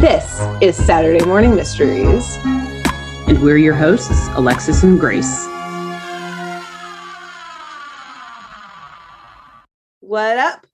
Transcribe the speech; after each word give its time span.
This 0.00 0.40
is 0.60 0.76
Saturday 0.76 1.24
Morning 1.24 1.56
Mysteries. 1.56 2.38
And 3.26 3.42
we're 3.42 3.56
your 3.56 3.74
hosts, 3.74 4.28
Alexis 4.36 4.84
and 4.84 5.00
Grace. 5.00 5.44
What 9.98 10.38
up, 10.38 10.68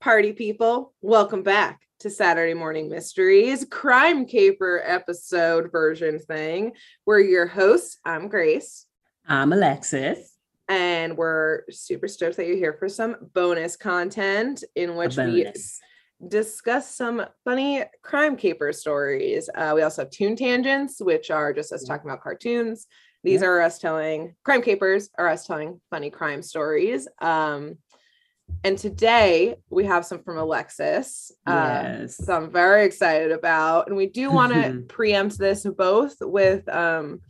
party 0.00 0.32
people? 0.32 0.94
Welcome 1.02 1.42
back 1.42 1.82
to 1.98 2.08
Saturday 2.08 2.54
Morning 2.54 2.88
Mysteries, 2.88 3.66
Crime 3.66 4.24
Caper 4.24 4.80
episode 4.86 5.70
version 5.70 6.18
thing. 6.18 6.72
We're 7.04 7.20
your 7.20 7.46
hosts. 7.46 7.98
I'm 8.06 8.28
Grace. 8.28 8.86
I'm 9.26 9.52
Alexis. 9.52 10.38
And 10.70 11.18
we're 11.18 11.64
super 11.70 12.08
stoked 12.08 12.38
that 12.38 12.46
you're 12.46 12.56
here 12.56 12.76
for 12.78 12.88
some 12.88 13.16
bonus 13.34 13.76
content 13.76 14.64
in 14.74 14.96
which 14.96 15.18
we 15.18 15.44
discuss 16.28 16.94
some 16.94 17.24
funny 17.44 17.84
crime 18.02 18.36
caper 18.36 18.72
stories. 18.72 19.48
Uh, 19.54 19.72
we 19.74 19.82
also 19.82 20.02
have 20.02 20.10
Toon 20.10 20.36
Tangents, 20.36 21.00
which 21.00 21.30
are 21.30 21.52
just 21.52 21.72
us 21.72 21.84
talking 21.84 22.08
about 22.08 22.22
cartoons. 22.22 22.86
These 23.22 23.42
yeah. 23.42 23.48
are 23.48 23.60
us 23.62 23.78
telling 23.78 24.34
crime 24.44 24.62
capers, 24.62 25.10
are 25.18 25.28
us 25.28 25.46
telling 25.46 25.80
funny 25.90 26.10
crime 26.10 26.42
stories. 26.42 27.08
Um, 27.20 27.78
and 28.64 28.76
today 28.76 29.56
we 29.70 29.84
have 29.84 30.04
some 30.04 30.22
from 30.22 30.38
Alexis. 30.38 31.32
Uh, 31.46 31.82
yes. 31.82 32.16
so 32.16 32.34
I'm 32.34 32.50
very 32.50 32.84
excited 32.84 33.30
about. 33.30 33.88
And 33.88 33.96
we 33.96 34.06
do 34.06 34.30
want 34.30 34.52
to 34.52 34.80
preempt 34.88 35.38
this 35.38 35.64
both 35.64 36.16
with 36.20 36.68
um, 36.68 37.20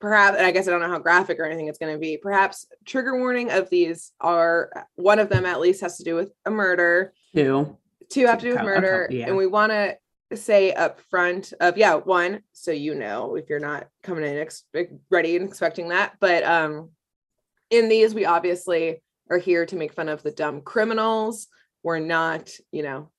perhaps, 0.00 0.36
and 0.36 0.46
I 0.46 0.52
guess 0.52 0.68
I 0.68 0.70
don't 0.70 0.80
know 0.80 0.88
how 0.88 0.98
graphic 0.98 1.38
or 1.38 1.44
anything 1.44 1.66
it's 1.66 1.78
going 1.78 1.92
to 1.92 1.98
be. 1.98 2.16
Perhaps 2.16 2.66
trigger 2.84 3.18
warning 3.18 3.50
of 3.50 3.68
these 3.70 4.12
are 4.20 4.70
one 4.94 5.18
of 5.18 5.28
them 5.28 5.46
at 5.46 5.60
least 5.60 5.80
has 5.80 5.96
to 5.98 6.04
do 6.04 6.14
with 6.14 6.30
a 6.44 6.50
murder. 6.50 7.12
Two 7.34 7.76
two 8.10 8.26
have 8.26 8.38
to 8.38 8.48
do 8.48 8.54
with 8.54 8.62
murder 8.62 9.08
yeah. 9.10 9.26
and 9.26 9.36
we 9.36 9.46
want 9.46 9.72
to 9.72 9.96
say 10.34 10.72
up 10.72 11.00
front 11.08 11.52
of 11.60 11.76
yeah 11.76 11.94
one 11.94 12.42
so 12.52 12.70
you 12.70 12.94
know 12.94 13.36
if 13.36 13.48
you're 13.48 13.60
not 13.60 13.88
coming 14.02 14.24
in 14.24 14.36
ex- 14.38 14.64
ready 15.10 15.36
and 15.36 15.48
expecting 15.48 15.88
that 15.88 16.14
but 16.20 16.42
um 16.42 16.90
in 17.70 17.88
these 17.88 18.14
we 18.14 18.24
obviously 18.24 19.02
are 19.30 19.38
here 19.38 19.64
to 19.66 19.76
make 19.76 19.92
fun 19.92 20.08
of 20.08 20.22
the 20.22 20.30
dumb 20.30 20.60
criminals 20.60 21.46
we're 21.82 22.00
not 22.00 22.50
you 22.72 22.82
know 22.82 23.10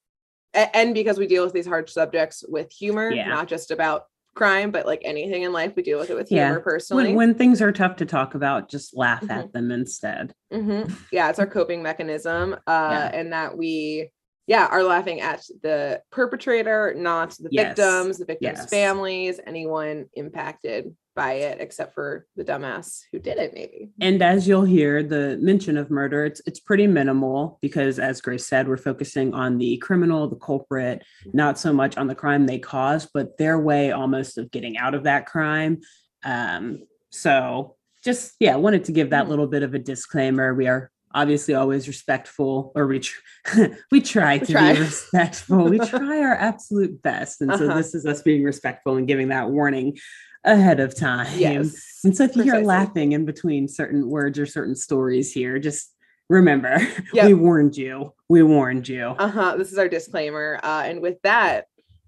and 0.53 0.93
because 0.93 1.17
we 1.17 1.27
deal 1.27 1.43
with 1.43 1.53
these 1.53 1.67
hard 1.67 1.89
subjects 1.89 2.43
with 2.47 2.71
humor 2.71 3.11
yeah. 3.11 3.27
not 3.27 3.47
just 3.47 3.71
about 3.71 4.05
crime 4.35 4.69
but 4.69 4.85
like 4.85 5.01
anything 5.03 5.43
in 5.43 5.51
life 5.51 5.73
we 5.75 5.81
deal 5.81 5.97
with 5.97 6.09
it 6.09 6.15
with 6.15 6.29
humor 6.29 6.57
yeah. 6.57 6.63
personally 6.63 7.05
when, 7.05 7.15
when, 7.15 7.33
things 7.33 7.59
are 7.59 7.71
tough 7.71 7.95
to 7.95 8.05
talk 8.05 8.35
about 8.35 8.69
just 8.69 8.95
laugh 8.95 9.21
mm-hmm. 9.21 9.31
at 9.31 9.51
them 9.51 9.71
instead 9.71 10.33
mm-hmm. 10.53 10.93
yeah 11.11 11.29
it's 11.29 11.39
our 11.39 11.47
coping 11.47 11.81
mechanism 11.81 12.53
uh 12.67 12.89
yeah. 12.91 13.11
and 13.13 13.33
that 13.33 13.57
we 13.57 14.11
yeah, 14.47 14.67
are 14.67 14.83
laughing 14.83 15.19
at 15.19 15.43
the 15.61 16.01
perpetrator, 16.09 16.93
not 16.97 17.31
the 17.37 17.49
yes. 17.51 17.67
victims, 17.67 18.17
the 18.17 18.25
victims' 18.25 18.59
yes. 18.59 18.69
families, 18.69 19.39
anyone 19.45 20.05
impacted 20.13 20.95
by 21.17 21.33
it, 21.33 21.59
except 21.59 21.93
for 21.93 22.25
the 22.37 22.45
dumbass 22.45 23.01
who 23.11 23.19
did 23.19 23.37
it, 23.37 23.53
maybe. 23.53 23.89
And 23.99 24.21
as 24.21 24.47
you'll 24.47 24.63
hear, 24.63 25.03
the 25.03 25.37
mention 25.41 25.75
of 25.75 25.91
murder, 25.91 26.23
it's 26.23 26.41
it's 26.45 26.61
pretty 26.61 26.87
minimal 26.87 27.59
because 27.61 27.99
as 27.99 28.21
Grace 28.21 28.45
said, 28.45 28.69
we're 28.69 28.77
focusing 28.77 29.33
on 29.33 29.57
the 29.57 29.77
criminal, 29.77 30.29
the 30.29 30.37
culprit, 30.37 31.03
not 31.33 31.59
so 31.59 31.73
much 31.73 31.97
on 31.97 32.07
the 32.07 32.15
crime 32.15 32.45
they 32.45 32.59
caused, 32.59 33.09
but 33.13 33.37
their 33.37 33.59
way 33.59 33.91
almost 33.91 34.37
of 34.37 34.49
getting 34.51 34.77
out 34.77 34.95
of 34.95 35.03
that 35.03 35.25
crime. 35.25 35.81
Um, 36.23 36.83
so 37.09 37.75
just 38.01 38.35
yeah, 38.39 38.55
wanted 38.55 38.85
to 38.85 38.93
give 38.93 39.09
that 39.09 39.25
mm. 39.25 39.29
little 39.29 39.47
bit 39.47 39.63
of 39.63 39.73
a 39.73 39.79
disclaimer. 39.79 40.53
We 40.53 40.67
are 40.67 40.89
obviously 41.13 41.53
always 41.53 41.87
respectful 41.87 42.71
or 42.75 42.87
we 42.87 42.99
tr- 42.99 43.21
we 43.91 44.01
try 44.01 44.37
we 44.37 44.45
to 44.45 44.51
try. 44.51 44.73
be 44.73 44.79
respectful. 44.81 45.65
We 45.65 45.79
try 45.79 46.19
our 46.19 46.35
absolute 46.35 47.01
best 47.01 47.41
and 47.41 47.51
uh-huh. 47.51 47.67
so 47.67 47.75
this 47.75 47.95
is 47.95 48.05
us 48.05 48.21
being 48.21 48.43
respectful 48.43 48.97
and 48.97 49.07
giving 49.07 49.29
that 49.29 49.49
warning 49.49 49.97
ahead 50.43 50.79
of 50.79 50.95
time. 50.95 51.27
Yes. 51.37 51.99
And 52.03 52.15
so 52.15 52.25
if 52.25 52.35
you 52.35 52.43
hear 52.43 52.61
laughing 52.61 53.11
in 53.11 53.25
between 53.25 53.67
certain 53.67 54.09
words 54.09 54.39
or 54.39 54.45
certain 54.45 54.75
stories 54.75 55.31
here 55.31 55.59
just 55.59 55.93
remember 56.29 56.77
yep. 57.13 57.25
we 57.25 57.33
warned 57.33 57.77
you. 57.77 58.13
We 58.29 58.43
warned 58.43 58.87
you. 58.87 59.15
Uh-huh. 59.17 59.55
This 59.57 59.71
is 59.71 59.77
our 59.77 59.87
disclaimer. 59.87 60.59
Uh, 60.61 60.83
and 60.85 61.01
with 61.01 61.21
that 61.23 61.65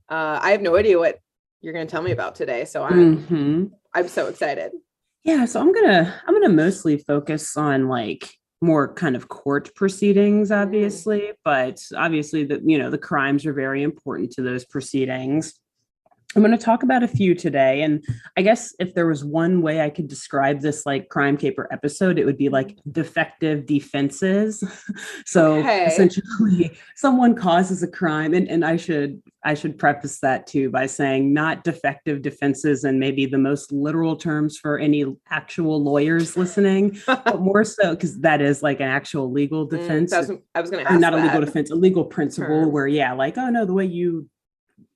uh, 0.10 0.40
i 0.42 0.52
have 0.52 0.62
no 0.62 0.76
idea 0.76 0.98
what 0.98 1.20
you're 1.62 1.74
going 1.74 1.86
to 1.86 1.92
tell 1.92 2.02
me 2.02 2.12
about 2.12 2.36
today 2.36 2.66
so 2.66 2.84
i'm 2.84 3.18
mm-hmm. 3.18 3.66
i'm 3.94 4.08
so 4.08 4.28
excited. 4.28 4.72
Yeah 5.24 5.46
so 5.46 5.60
i'm 5.60 5.74
gonna 5.74 6.22
i'm 6.26 6.34
gonna 6.34 6.54
mostly 6.54 6.98
focus 6.98 7.56
on 7.58 7.88
like 7.88 8.30
more 8.62 8.94
kind 8.94 9.16
of 9.16 9.30
court 9.30 9.74
proceedings 9.76 10.50
mm-hmm. 10.50 10.62
obviously 10.62 11.32
but 11.46 11.82
obviously 11.96 12.44
the 12.44 12.62
you 12.66 12.78
know 12.78 12.90
the 12.90 12.98
crimes 12.98 13.46
are 13.46 13.54
very 13.54 13.84
important 13.84 14.32
to 14.32 14.42
those 14.42 14.66
proceedings 14.66 15.60
I'm 16.36 16.44
going 16.44 16.56
to 16.56 16.64
talk 16.64 16.84
about 16.84 17.02
a 17.02 17.08
few 17.08 17.34
today. 17.34 17.82
And 17.82 18.06
I 18.38 18.44
guess 18.44 18.76
if 18.80 18.94
there 18.94 19.08
was 19.08 19.26
one 19.26 19.64
way 19.64 19.82
I 19.82 19.90
could 19.90 20.08
describe 20.08 20.62
this 20.62 20.86
like 20.86 21.10
crime 21.10 21.38
caper 21.38 21.68
episode, 21.72 22.20
it 22.20 22.26
would 22.26 22.38
be 22.38 22.50
like 22.50 22.78
defective 22.92 23.66
defenses. 23.66 24.64
so 25.26 25.56
okay. 25.56 25.88
essentially 25.88 26.78
someone 26.96 27.34
causes 27.34 27.82
a 27.82 27.88
crime 27.88 28.36
and, 28.36 28.48
and 28.48 28.64
I 28.64 28.78
should 28.78 29.24
I 29.44 29.54
should 29.56 29.80
preface 29.80 30.20
that 30.20 30.46
too 30.46 30.70
by 30.70 30.86
saying 30.86 31.34
not 31.34 31.64
defective 31.64 32.22
defenses 32.22 32.84
and 32.84 33.00
maybe 33.00 33.26
the 33.26 33.38
most 33.38 33.72
literal 33.72 34.16
terms 34.16 34.58
for 34.58 34.78
any 34.78 35.06
actual 35.32 35.82
lawyers 35.82 36.38
listening, 36.38 37.00
but 37.08 37.40
more 37.40 37.64
so 37.64 37.96
because 37.96 38.20
that 38.20 38.42
is 38.42 38.62
like 38.62 38.82
an 38.82 38.90
actual 38.90 39.32
legal 39.32 39.66
mm, 39.66 39.72
defense. 39.72 40.14
Mm, 40.14 40.42
I 40.54 40.62
was 40.62 40.70
going 40.70 40.86
to 40.86 40.92
ask 40.92 41.00
not 41.00 41.14
that. 41.14 41.22
a 41.22 41.24
legal 41.24 41.40
defense, 41.40 41.72
a 41.72 41.76
legal 41.76 42.04
principle 42.04 42.70
where 42.70 42.88
yeah, 42.88 43.14
like 43.14 43.38
oh 43.38 43.50
no, 43.50 43.66
the 43.66 43.74
way 43.74 43.86
you 43.86 44.30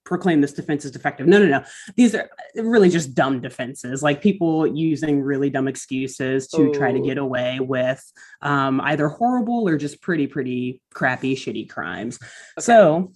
proclaim 0.06 0.42
this 0.42 0.54
defense 0.54 0.86
is 0.86 0.92
defective. 0.92 1.28
No, 1.28 1.40
no, 1.40 1.46
no. 1.46 1.64
These 1.96 2.16
are 2.16 2.30
really 2.56 2.90
just 2.90 3.16
dumb 3.16 3.42
defenses, 3.42 4.04
like 4.04 4.22
people 4.22 4.68
using 4.68 5.22
really 5.22 5.50
dumb 5.50 5.68
excuses 5.68 6.48
to 6.50 6.62
Ooh. 6.62 6.74
try 6.74 6.92
to 6.92 7.00
get 7.00 7.18
away 7.18 7.60
with 7.60 8.04
um, 8.42 8.82
either 8.82 9.08
horrible 9.08 9.68
or 9.68 9.78
just 9.78 10.02
pretty, 10.02 10.28
pretty 10.28 10.82
crappy, 10.94 11.36
shitty 11.36 11.70
crimes. 11.70 12.20
Okay. 12.22 12.66
So 12.66 13.12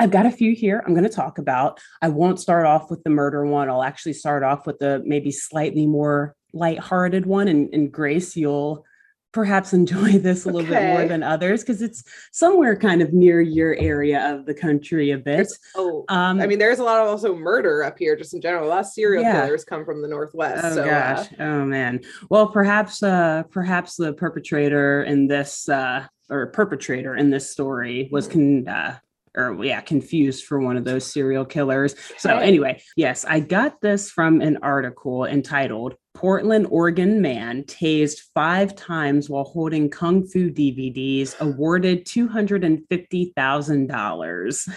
I've 0.00 0.10
got 0.10 0.26
a 0.26 0.30
few 0.30 0.54
here 0.54 0.82
I'm 0.86 0.94
going 0.94 1.08
to 1.08 1.14
talk 1.14 1.38
about. 1.38 1.80
I 2.00 2.08
won't 2.08 2.40
start 2.40 2.66
off 2.66 2.90
with 2.90 3.02
the 3.04 3.10
murder 3.10 3.44
one. 3.44 3.68
I'll 3.68 3.82
actually 3.82 4.12
start 4.12 4.42
off 4.42 4.66
with 4.66 4.78
the 4.78 5.02
maybe 5.04 5.30
slightly 5.30 5.86
more 5.86 6.34
lighthearted 6.52 7.26
one. 7.26 7.48
And, 7.48 7.72
and 7.74 7.92
Grace, 7.92 8.36
you'll 8.36 8.84
perhaps 9.32 9.72
enjoy 9.72 10.12
this 10.18 10.44
a 10.44 10.48
little 10.48 10.62
okay. 10.62 10.86
bit 10.86 10.98
more 10.98 11.08
than 11.08 11.22
others 11.22 11.62
because 11.62 11.82
it's 11.82 12.02
somewhere 12.32 12.76
kind 12.76 13.02
of 13.02 13.12
near 13.12 13.40
your 13.40 13.74
area 13.76 14.34
of 14.34 14.46
the 14.46 14.54
country 14.54 15.10
a 15.10 15.18
bit. 15.18 15.48
oh, 15.76 16.04
um, 16.08 16.40
I 16.40 16.46
mean, 16.46 16.58
there's 16.58 16.78
a 16.78 16.84
lot 16.84 17.00
of 17.00 17.08
also 17.08 17.34
murder 17.34 17.82
up 17.82 17.98
here, 17.98 18.16
just 18.16 18.34
in 18.34 18.40
general. 18.40 18.66
A 18.66 18.70
lot 18.70 18.80
of 18.80 18.86
serial 18.86 19.22
yeah. 19.22 19.42
killers 19.42 19.64
come 19.64 19.84
from 19.84 20.02
the 20.02 20.08
northwest. 20.08 20.64
Oh 20.64 20.74
so, 20.74 20.84
gosh, 20.84 21.26
uh, 21.32 21.42
oh 21.42 21.64
man. 21.64 22.00
Well, 22.30 22.48
perhaps, 22.48 23.02
uh, 23.02 23.44
perhaps 23.50 23.96
the 23.96 24.12
perpetrator 24.12 25.02
in 25.02 25.26
this 25.26 25.68
uh, 25.68 26.06
or 26.30 26.46
perpetrator 26.48 27.16
in 27.16 27.30
this 27.30 27.50
story 27.50 28.08
was 28.12 28.28
con- 28.28 28.68
uh, 28.68 28.98
or 29.38 29.64
yeah, 29.64 29.80
confused 29.80 30.44
for 30.44 30.60
one 30.60 30.76
of 30.76 30.84
those 30.84 31.06
serial 31.06 31.44
killers. 31.44 31.94
So 32.16 32.36
anyway, 32.36 32.82
yes, 32.96 33.24
I 33.24 33.40
got 33.40 33.80
this 33.80 34.10
from 34.10 34.40
an 34.40 34.58
article 34.62 35.24
entitled 35.24 35.96
Portland, 36.18 36.66
Oregon 36.70 37.22
man 37.22 37.62
tased 37.62 38.22
five 38.34 38.74
times 38.74 39.30
while 39.30 39.44
holding 39.44 39.88
Kung 39.88 40.26
Fu 40.26 40.50
DVDs, 40.50 41.38
awarded 41.38 42.04
$250,000. 42.06 44.68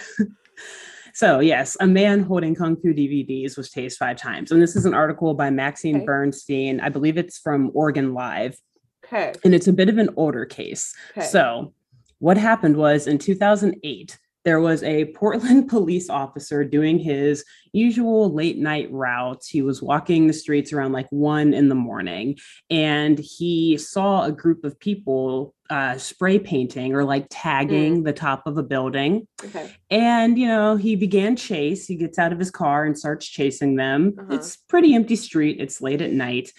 so, 1.14 1.40
yes, 1.40 1.76
a 1.80 1.86
man 1.88 2.22
holding 2.22 2.54
Kung 2.54 2.76
Fu 2.76 2.94
DVDs 2.94 3.56
was 3.56 3.70
tased 3.70 3.96
five 3.96 4.18
times. 4.18 4.52
And 4.52 4.62
this 4.62 4.76
is 4.76 4.86
an 4.86 4.94
article 4.94 5.34
by 5.34 5.50
Maxine 5.50 5.96
okay. 5.96 6.04
Bernstein. 6.04 6.78
I 6.78 6.90
believe 6.90 7.18
it's 7.18 7.40
from 7.40 7.72
Oregon 7.74 8.14
Live. 8.14 8.56
Okay. 9.04 9.32
And 9.44 9.52
it's 9.52 9.66
a 9.66 9.72
bit 9.72 9.88
of 9.88 9.98
an 9.98 10.10
older 10.14 10.44
case. 10.44 10.94
Okay. 11.18 11.26
So, 11.26 11.74
what 12.20 12.36
happened 12.36 12.76
was 12.76 13.08
in 13.08 13.18
2008, 13.18 14.16
there 14.44 14.60
was 14.60 14.82
a 14.82 15.06
Portland 15.06 15.68
police 15.68 16.10
officer 16.10 16.64
doing 16.64 16.98
his 16.98 17.44
usual 17.72 18.32
late 18.32 18.58
night 18.58 18.90
routes. 18.90 19.48
He 19.48 19.62
was 19.62 19.82
walking 19.82 20.26
the 20.26 20.32
streets 20.32 20.72
around 20.72 20.92
like 20.92 21.08
one 21.10 21.54
in 21.54 21.68
the 21.68 21.74
morning 21.74 22.38
and 22.70 23.18
he 23.18 23.78
saw 23.78 24.24
a 24.24 24.32
group 24.32 24.64
of 24.64 24.78
people 24.78 25.54
uh, 25.70 25.96
spray 25.96 26.38
painting 26.38 26.94
or 26.94 27.04
like 27.04 27.26
tagging 27.30 28.02
mm. 28.02 28.04
the 28.04 28.12
top 28.12 28.46
of 28.46 28.58
a 28.58 28.62
building. 28.62 29.26
Okay. 29.42 29.74
And, 29.90 30.38
you 30.38 30.46
know, 30.46 30.76
he 30.76 30.96
began 30.96 31.34
chase. 31.34 31.86
He 31.86 31.96
gets 31.96 32.18
out 32.18 32.32
of 32.32 32.38
his 32.38 32.50
car 32.50 32.84
and 32.84 32.98
starts 32.98 33.26
chasing 33.26 33.76
them. 33.76 34.14
Uh-huh. 34.18 34.34
It's 34.34 34.56
pretty 34.56 34.94
empty 34.94 35.16
street. 35.16 35.58
It's 35.60 35.80
late 35.80 36.02
at 36.02 36.12
night. 36.12 36.50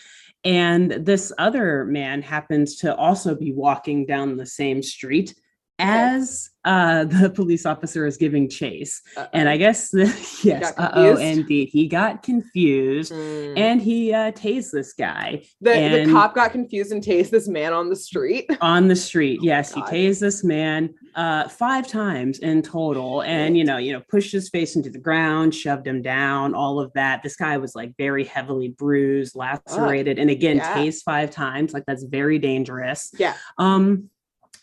And 0.43 0.91
this 0.91 1.31
other 1.37 1.85
man 1.85 2.21
happens 2.21 2.77
to 2.77 2.95
also 2.95 3.35
be 3.35 3.53
walking 3.53 4.05
down 4.05 4.35
the 4.35 4.45
same 4.45 4.81
street 4.81 5.35
as 5.83 6.49
uh, 6.65 7.03
the 7.05 7.29
police 7.29 7.65
officer 7.65 8.05
is 8.05 8.17
giving 8.17 8.49
chase. 8.49 9.01
Uh-oh. 9.17 9.27
And 9.33 9.49
I 9.49 9.57
guess, 9.57 9.89
the, 9.89 10.05
yes, 10.43 10.73
oh, 10.77 11.17
indeed. 11.17 11.69
He 11.69 11.87
got 11.87 12.23
confused 12.23 13.11
mm. 13.11 13.57
and 13.57 13.81
he 13.81 14.13
uh, 14.13 14.31
tased 14.31 14.71
this 14.71 14.93
guy. 14.93 15.43
The, 15.61 16.03
the 16.05 16.11
cop 16.11 16.35
got 16.35 16.51
confused 16.51 16.91
and 16.91 17.03
tased 17.03 17.29
this 17.29 17.47
man 17.47 17.73
on 17.73 17.89
the 17.89 17.95
street. 17.95 18.49
On 18.61 18.87
the 18.87 18.95
street, 18.95 19.39
yes. 19.41 19.73
Oh, 19.75 19.81
he 19.81 19.81
tased 19.81 20.19
this 20.19 20.43
man 20.43 20.93
uh, 21.15 21.49
five 21.49 21.87
times 21.87 22.39
in 22.39 22.61
total 22.61 23.21
and, 23.23 23.57
you 23.57 23.63
know, 23.63 23.77
you 23.77 23.91
know, 23.91 24.01
pushed 24.09 24.31
his 24.31 24.49
face 24.49 24.75
into 24.75 24.89
the 24.89 24.99
ground, 24.99 25.53
shoved 25.53 25.85
him 25.85 26.01
down, 26.01 26.55
all 26.55 26.79
of 26.79 26.91
that. 26.93 27.23
This 27.23 27.35
guy 27.35 27.57
was 27.57 27.75
like 27.75 27.93
very 27.97 28.23
heavily 28.23 28.69
bruised, 28.69 29.35
lacerated, 29.35 30.17
oh, 30.17 30.21
and 30.21 30.29
again, 30.29 30.57
yeah. 30.57 30.75
tased 30.75 31.03
five 31.03 31.29
times. 31.29 31.73
Like 31.73 31.83
that's 31.85 32.03
very 32.03 32.39
dangerous. 32.39 33.11
Yeah. 33.17 33.35
Um, 33.57 34.09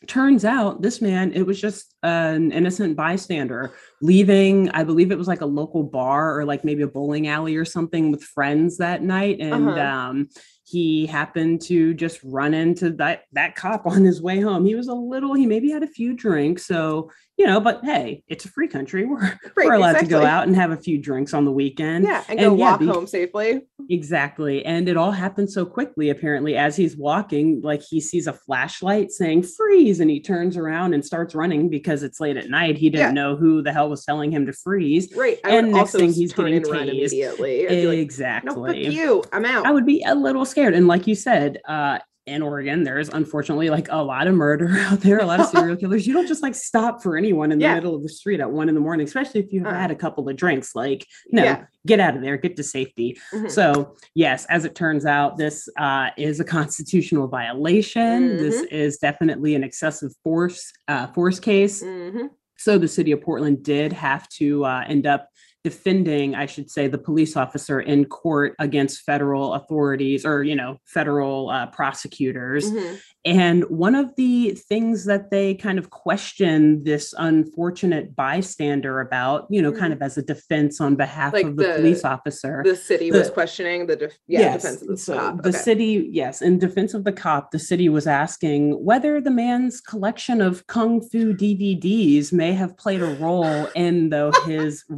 turns 0.07 0.45
out 0.47 0.81
this 0.81 1.03
man 1.03 1.31
it 1.33 1.43
was 1.43 1.61
just 1.61 1.95
an 2.03 2.51
innocent 2.53 2.97
bystander 2.97 3.73
leaving 4.01 4.71
i 4.71 4.83
believe 4.83 5.13
it 5.13 5.19
was 5.19 5.29
like 5.29 5.43
a 5.43 5.47
local 5.47 5.83
bar 5.83 6.39
or 6.39 6.45
like 6.45 6.65
maybe 6.65 6.83
a 6.83 6.89
bowling 6.89 7.29
alley 7.29 7.55
or 7.55 7.67
something 7.67 8.11
with 8.11 8.23
friends 8.23 8.79
that 8.79 9.03
night 9.03 9.39
and 9.41 9.69
uh-huh. 9.69 9.81
um 9.81 10.29
he 10.71 11.05
happened 11.05 11.61
to 11.61 11.95
just 11.95 12.21
run 12.23 12.55
into 12.55 12.91
that 12.91 13.25
that 13.33 13.57
cop 13.57 13.87
on 13.87 14.05
his 14.05 14.23
way 14.23 14.41
home. 14.41 14.65
He 14.65 14.77
was 14.77 14.87
a 14.87 14.95
little, 14.95 15.35
he 15.35 15.45
maybe 15.45 15.71
had 15.71 15.83
a 15.83 15.89
few 15.89 16.15
drinks. 16.15 16.65
So, 16.65 17.11
you 17.41 17.47
know, 17.47 17.59
but 17.59 17.81
hey, 17.83 18.23
it's 18.29 18.45
a 18.45 18.49
free 18.51 18.69
country. 18.69 19.07
We're 19.07 19.19
right, 19.19 19.39
we're 19.57 19.73
allowed 19.73 19.93
exactly. 19.93 20.09
to 20.09 20.21
go 20.21 20.27
out 20.27 20.47
and 20.47 20.55
have 20.55 20.73
a 20.73 20.77
few 20.77 20.99
drinks 20.99 21.33
on 21.33 21.47
the 21.47 21.51
weekend. 21.51 22.05
Yeah, 22.05 22.23
and, 22.29 22.39
and 22.39 22.51
go 22.51 22.55
yeah, 22.55 22.71
walk 22.71 22.81
be, 22.81 22.87
home 22.87 23.07
safely. 23.07 23.63
Exactly. 23.89 24.63
And 24.67 24.91
it 24.91 24.99
all 24.99 25.11
happened 25.11 25.51
so 25.51 25.65
quickly, 25.65 26.11
apparently, 26.11 26.55
as 26.55 26.77
he's 26.77 26.99
walking, 26.99 27.63
like 27.63 27.81
he 27.81 27.99
sees 27.99 28.27
a 28.27 28.35
flashlight 28.35 29.11
saying 29.11 29.45
freeze, 29.45 30.01
and 30.01 30.11
he 30.11 30.21
turns 30.21 30.59
around 30.59 30.93
and 30.93 31.03
starts 31.03 31.35
running 31.35 31.71
because 31.71 32.03
it's 32.03 32.21
late 32.21 32.37
at 32.37 32.51
night. 32.51 32.77
He 32.77 32.91
didn't 32.91 33.17
yeah. 33.17 33.23
know 33.23 33.37
who 33.37 33.63
the 33.63 33.73
hell 33.73 33.89
was 33.89 34.05
telling 34.05 34.31
him 34.31 34.45
to 34.45 34.53
freeze. 34.53 35.11
Right. 35.17 35.39
I 35.43 35.57
and 35.57 35.73
next 35.73 35.93
thing 35.93 36.13
he's 36.13 36.35
getting 36.35 36.61
tased. 36.61 36.89
Immediately. 36.91 38.01
Exactly. 38.01 38.55
Like, 38.55 38.77
no, 38.77 38.85
fuck 38.85 38.93
you. 38.93 39.25
I'm 39.33 39.47
out. 39.47 39.65
I 39.65 39.71
would 39.71 39.87
be 39.87 40.05
a 40.07 40.15
little 40.15 40.45
scared. 40.45 40.75
And 40.75 40.87
like 40.87 41.07
you 41.07 41.15
said, 41.15 41.59
uh, 41.67 42.01
in 42.31 42.43
Oregon, 42.43 42.85
there's 42.85 43.09
unfortunately 43.09 43.69
like 43.69 43.89
a 43.91 44.03
lot 44.03 44.27
of 44.27 44.35
murder 44.35 44.69
out 44.79 45.01
there, 45.01 45.19
a 45.19 45.27
lot 45.27 45.41
of 45.41 45.47
serial 45.51 45.77
killers. 45.77 46.07
You 46.07 46.13
don't 46.13 46.27
just 46.27 46.43
like 46.43 46.55
stop 46.55 47.03
for 47.03 47.17
anyone 47.17 47.53
in 47.53 47.59
the 47.59 47.65
yeah. 47.65 47.75
middle 47.75 47.95
of 47.95 48.03
the 48.03 48.09
street 48.09 48.41
at 48.41 48.51
one 48.51 48.69
in 48.69 48.75
the 48.75 48.81
morning, 48.81 49.07
especially 49.07 49.41
if 49.41 49.53
you've 49.53 49.67
uh, 49.67 49.71
had 49.71 49.91
a 49.91 49.95
couple 49.95 50.29
of 50.29 50.37
drinks. 50.37 50.75
Like, 50.75 51.07
no, 51.31 51.45
yeah. 51.45 51.65
get 51.87 52.01
out 52.01 52.17
of 52.17 52.23
there, 52.23 52.37
get 52.37 52.57
to 52.57 52.63
safety. 52.63 53.19
Mm-hmm. 53.35 53.49
So, 53.49 53.97
yes, 54.15 54.47
as 54.47 54.65
it 54.65 54.75
turns 54.75 55.05
out, 55.05 55.37
this 55.37 55.69
uh, 55.77 56.11
is 56.17 56.41
a 56.41 56.45
constitutional 56.45 57.29
violation. 57.29 58.29
Mm-hmm. 58.29 58.39
This 58.39 58.63
is 58.71 58.99
definitely 58.99 59.55
an 59.55 59.65
excessive 59.65 60.13
force 60.23 60.73
uh, 60.89 61.09
force 61.09 61.41
case. 61.41 61.83
Mm-hmm. 61.83 62.27
So 62.61 62.77
the 62.77 62.89
city 62.89 63.11
of 63.13 63.23
Portland 63.23 63.63
did 63.63 63.91
have 63.95 64.29
to 64.31 64.67
uh, 64.67 64.85
end 64.87 65.07
up 65.07 65.30
defending, 65.63 66.35
I 66.35 66.47
should 66.47 66.71
say, 66.71 66.89
the 66.89 66.99
police 66.99 67.37
officer 67.37 67.81
in 67.81 68.07
court 68.07 68.55
against 68.59 69.03
federal 69.03 69.55
authorities 69.55 70.25
or, 70.25 70.43
you 70.43 70.57
know, 70.57 70.79
federal 70.87 71.51
uh, 71.51 71.67
prosecutors. 71.67 72.71
Mm-hmm. 72.71 72.95
And 73.27 73.65
one 73.65 73.95
of 73.95 74.17
the 74.17 74.53
things 74.53 75.05
that 75.05 75.31
they 75.31 75.55
kind 75.55 75.79
of 75.79 75.91
question 75.91 76.83
this 76.85 77.15
unfortunate 77.19 78.17
bystander 78.17 79.01
about, 79.01 79.47
you 79.51 79.61
know, 79.61 79.71
mm-hmm. 79.71 79.81
kind 79.81 79.93
of 79.93 80.01
as 80.01 80.17
a 80.17 80.23
defense 80.23 80.81
on 80.81 80.97
behalf 80.97 81.35
like 81.35 81.45
of 81.45 81.57
the, 81.57 81.65
the, 81.65 81.75
police 81.75 82.05
officer. 82.05 82.63
The 82.65 82.77
city 82.77 83.11
the, 83.11 83.19
was 83.19 83.29
questioning 83.29 83.87
the 83.87 83.97
def- 83.97 84.19
yeah, 84.27 84.41
yes, 84.41 84.63
defense 84.63 84.83
of 84.83 84.89
the 84.89 84.97
so 84.97 85.19
cop. 85.19 85.43
The 85.43 85.49
okay. 85.51 85.59
city, 85.59 86.09
yes, 86.11 86.41
in 86.41 86.59
defense 86.59 86.95
of 86.95 87.05
the 87.05 87.13
cop, 87.13 87.51
the 87.51 87.59
city 87.59 87.91
was 87.91 88.07
asking 88.07 88.83
whether 88.83 89.21
the 89.21 89.31
man's 89.31 89.83
collection 89.83 90.41
of 90.41 90.67
kung 90.67 91.03
fu 91.03 91.35
DVDs 91.35 92.33
may 92.33 92.55
have 92.55 92.75
played 92.79 93.03
a 93.03 93.15
role 93.17 93.67
in 93.75 94.09
though 94.09 94.33
his 94.47 94.85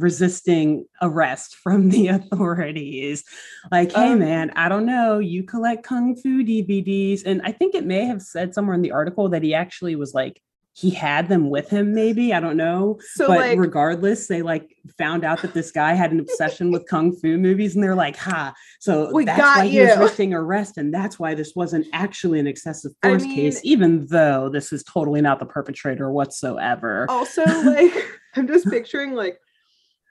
resisting 0.53 0.85
arrest 1.01 1.55
from 1.63 1.89
the 1.89 2.07
authorities. 2.07 3.23
Like, 3.71 3.91
hey 3.91 4.13
um, 4.13 4.19
man, 4.19 4.51
I 4.55 4.69
don't 4.69 4.85
know, 4.85 5.19
you 5.19 5.43
collect 5.43 5.83
kung 5.83 6.15
fu 6.15 6.43
DVDs, 6.43 7.23
and 7.25 7.41
I 7.43 7.51
think 7.51 7.75
it 7.75 7.85
may 7.85 8.05
have 8.05 8.21
said 8.21 8.53
somewhere 8.53 8.75
in 8.75 8.81
the 8.81 8.91
article 8.91 9.29
that 9.29 9.43
he 9.43 9.53
actually 9.53 9.95
was 9.95 10.13
like 10.13 10.41
he 10.75 10.89
had 10.89 11.27
them 11.27 11.51
with 11.51 11.69
him 11.69 11.93
maybe 11.93 12.33
i 12.33 12.39
don't 12.39 12.57
know. 12.57 12.97
So 13.13 13.27
but 13.27 13.37
like, 13.37 13.59
regardless 13.59 14.25
they 14.25 14.41
like 14.41 14.75
found 14.97 15.23
out 15.23 15.43
that 15.43 15.53
this 15.53 15.69
guy 15.69 15.93
had 15.93 16.11
an 16.11 16.19
obsession 16.19 16.71
with 16.71 16.87
kung 16.87 17.15
fu 17.15 17.37
movies 17.37 17.75
and 17.75 17.83
they're 17.83 17.93
like 17.93 18.15
ha. 18.15 18.55
So 18.79 19.13
we 19.13 19.23
that's 19.25 19.39
why 19.39 19.65
you. 19.65 19.81
he 19.81 19.87
was 19.87 19.97
risking 19.99 20.33
arrest 20.33 20.79
and 20.79 20.91
that's 20.91 21.19
why 21.19 21.35
this 21.35 21.53
wasn't 21.55 21.85
actually 21.93 22.39
an 22.39 22.47
excessive 22.47 22.91
force 23.03 23.21
I 23.21 23.27
mean, 23.27 23.35
case 23.35 23.61
even 23.63 24.07
though 24.07 24.49
this 24.49 24.73
is 24.73 24.83
totally 24.83 25.21
not 25.21 25.37
the 25.37 25.45
perpetrator 25.45 26.11
whatsoever. 26.11 27.05
Also 27.07 27.43
like 27.65 27.93
i'm 28.35 28.47
just 28.47 28.67
picturing 28.67 29.13
like 29.13 29.37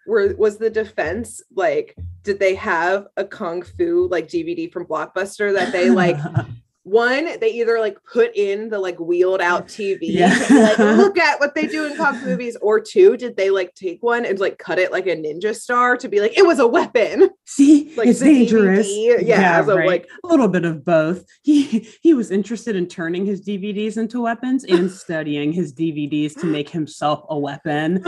where 0.07 0.35
was 0.37 0.59
the 0.59 0.71
defense 0.71 1.43
like 1.55 1.97
did 2.23 2.39
they 2.39 2.55
have 2.55 3.07
a 3.17 3.25
kung 3.25 3.63
fu 3.63 4.09
like 4.11 4.29
dvd 4.29 4.73
from 4.73 4.87
blockbuster 4.87 5.55
that 5.55 5.73
they 5.73 5.91
like 5.91 6.17
one 6.85 7.39
they 7.41 7.51
either 7.51 7.79
like 7.79 7.97
put 8.13 8.35
in 8.35 8.69
the 8.69 8.79
like 8.79 8.99
wheeled 8.99 9.41
out 9.41 9.69
tv 9.69 9.99
yeah. 10.03 10.37
like 10.51 10.79
look 10.79 11.17
at 11.17 11.39
what 11.39 11.55
they 11.55 11.67
do 11.67 11.87
in 11.87 11.95
fu 11.95 12.13
movies. 12.27 12.57
Or 12.61 12.81
two 12.81 13.17
did 13.17 13.37
they 13.37 13.51
like 13.51 13.75
take 13.75 14.03
one 14.03 14.25
and 14.25 14.39
like 14.39 14.59
cut 14.59 14.79
it 14.79 14.93
like 14.93 15.07
a 15.07 15.17
ninja 15.17 15.55
star 15.55 15.97
to 15.97 16.09
be 16.09 16.21
like 16.21 16.37
it 16.37 16.47
was 16.47 16.59
a 16.59 16.67
weapon. 16.67 17.31
See 17.45 17.95
like 17.97 18.09
it's 18.09 18.21
dangerous. 18.21 18.89
DVD. 18.89 19.19
yeah, 19.23 19.39
yeah 19.39 19.65
so 19.65 19.77
right. 19.77 19.87
like 19.87 20.09
a 20.25 20.27
little 20.27 20.49
bit 20.49 20.65
of 20.65 20.85
both. 20.85 21.25
He 21.43 21.89
he 22.03 22.15
was 22.15 22.31
interested 22.31 22.77
in 22.77 22.89
turning 22.89 23.27
his 23.27 23.47
dvds 23.47 23.97
into 23.97 24.23
weapons 24.23 24.65
and 24.65 24.91
studying 25.03 25.53
his 25.53 25.73
dvds 25.73 26.39
to 26.41 26.47
make 26.47 26.69
himself 26.69 27.25
a 27.29 27.39
weapon. 27.39 28.03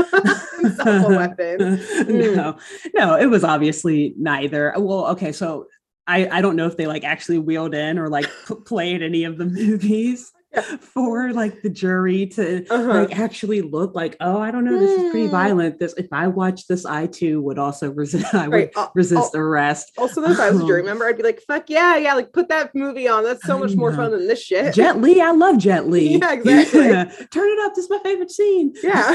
Himself 0.61 0.89
a 0.89 1.09
weapon. 1.09 1.59
No 1.59 2.55
mm. 2.55 2.61
no 2.95 3.15
it 3.15 3.27
was 3.27 3.45
obviously 3.45 4.15
neither. 4.17 4.73
Well 4.77 5.07
okay 5.09 5.33
so 5.33 5.67
I, 6.07 6.29
I 6.29 6.41
don't 6.43 6.57
know 6.57 6.67
if 6.67 6.77
they 6.77 6.87
like 6.87 7.05
actually 7.05 7.39
wheeled 7.39 7.75
in 7.75 7.99
or 7.99 8.11
like 8.11 8.31
p- 8.47 8.55
played 8.67 9.03
any 9.03 9.25
of 9.25 9.39
the 9.39 9.45
movies 9.47 10.34
for 10.81 11.33
like 11.33 11.63
the 11.63 11.71
jury 11.71 12.27
to 12.27 12.67
uh-huh. 12.69 13.01
like 13.01 13.19
actually 13.19 13.63
look 13.63 13.95
like 13.95 14.17
oh 14.21 14.41
i 14.41 14.51
don't 14.51 14.65
know 14.65 14.79
this 14.79 14.91
is 14.91 15.11
pretty 15.11 15.27
violent. 15.27 15.79
This 15.79 15.95
if 15.95 16.13
i 16.13 16.29
watch 16.29 16.67
this 16.67 16.85
i 16.85 17.07
too 17.07 17.41
would 17.43 17.59
also 17.59 17.91
resist 18.03 18.35
i 18.35 18.49
would 18.49 18.71
resist 18.95 19.35
arrest. 19.35 19.93
also 19.99 20.23
if 20.23 20.39
i 20.39 20.51
was 20.51 20.61
a 20.61 20.67
jury 20.67 20.81
um, 20.81 20.87
member 20.87 21.07
i'd 21.07 21.17
be 21.17 21.23
like 21.23 21.41
fuck 21.47 21.69
yeah 21.69 21.97
yeah 21.97 22.15
like 22.15 22.33
put 22.33 22.49
that 22.49 22.75
movie 22.75 23.09
on. 23.09 23.25
That's 23.25 23.45
so 23.45 23.59
much 23.59 23.75
more 23.75 23.95
fun 23.95 24.11
than 24.11 24.27
this 24.27 24.43
shit. 24.43 24.75
Jet 24.75 25.01
li 25.01 25.21
i 25.21 25.31
love 25.31 25.59
jet 25.59 25.89
li. 25.89 26.19
Yeah 26.25 26.33
exactly. 26.33 27.27
Turn 27.27 27.49
it 27.49 27.59
up 27.65 27.75
this 27.75 27.85
is 27.85 27.91
my 27.91 27.99
favorite 28.03 28.31
scene. 28.31 28.75
Yeah. 28.83 29.13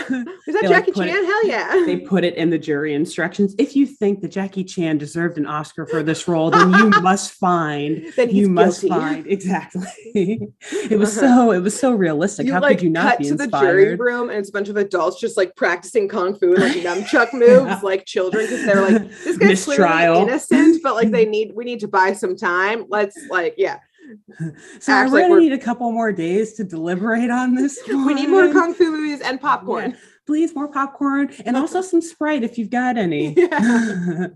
Is 0.47 0.53
that 0.53 0.63
jackie 0.63 0.91
like, 0.91 1.09
chan 1.09 1.23
it, 1.23 1.25
hell 1.25 1.47
yeah. 1.47 1.85
they 1.85 1.97
put 1.97 2.23
it 2.23 2.35
in 2.35 2.49
the 2.49 2.57
jury 2.57 2.93
instructions. 2.93 3.55
If 3.57 3.75
you 3.75 3.85
think 3.85 4.21
that 4.21 4.29
jackie 4.29 4.63
chan 4.63 4.97
deserved 4.97 5.37
an 5.37 5.45
oscar 5.45 5.85
for 5.85 6.03
this 6.03 6.27
role 6.27 6.51
then 6.51 6.73
you 6.73 6.89
must 7.01 7.31
find 7.33 8.11
that 8.15 8.33
you 8.33 8.49
must 8.49 8.87
find 8.87 9.27
exactly. 9.27 9.83
It 10.63 10.97
was 10.97 11.17
uh-huh. 11.17 11.27
so 11.27 11.28
so 11.35 11.51
it 11.51 11.59
was 11.59 11.79
so 11.79 11.91
realistic. 11.93 12.47
You, 12.47 12.53
How 12.53 12.61
like, 12.61 12.77
could 12.77 12.83
you 12.83 12.89
not 12.89 13.17
cut 13.17 13.23
to 13.23 13.29
inspired? 13.29 13.51
the 13.51 13.59
jury 13.59 13.95
room 13.95 14.29
and 14.29 14.39
it's 14.39 14.49
a 14.49 14.51
bunch 14.51 14.69
of 14.69 14.77
adults 14.77 15.19
just 15.19 15.37
like 15.37 15.55
practicing 15.55 16.07
kung 16.07 16.35
fu 16.35 16.53
and 16.53 16.63
like 16.63 16.73
nunchuck 16.73 17.33
moves 17.33 17.65
yeah. 17.65 17.79
like 17.83 18.05
children 18.05 18.45
because 18.45 18.65
they're 18.65 18.81
like 18.81 19.09
this 19.23 19.37
guy's 19.37 19.63
clearly 19.63 20.21
innocent, 20.21 20.81
but 20.83 20.95
like 20.95 21.11
they 21.11 21.25
need 21.35 21.53
we 21.55 21.63
need 21.63 21.79
to 21.79 21.87
buy 21.87 22.13
some 22.13 22.35
time. 22.35 22.85
Let's 22.89 23.17
like 23.29 23.55
yeah. 23.57 23.79
So 24.79 24.91
Act 24.91 25.11
we're 25.11 25.19
like 25.19 25.29
gonna 25.29 25.39
need 25.41 25.53
a 25.53 25.57
couple 25.57 25.91
more 25.91 26.11
days 26.11 26.53
to 26.53 26.63
deliberate 26.63 27.29
on 27.29 27.53
this. 27.53 27.79
One. 27.87 28.05
We 28.05 28.13
need 28.15 28.29
more 28.29 28.51
kung 28.51 28.73
fu 28.73 28.91
movies 28.91 29.21
and 29.21 29.39
popcorn. 29.39 29.91
Yeah 29.91 29.97
please 30.29 30.53
more 30.53 30.67
popcorn 30.67 31.27
and 31.43 31.57
also 31.57 31.81
some 31.81 31.99
sprite 31.99 32.43
if 32.43 32.55
you've 32.55 32.69
got 32.69 32.99
any 32.99 33.33
yeah. 33.37 34.27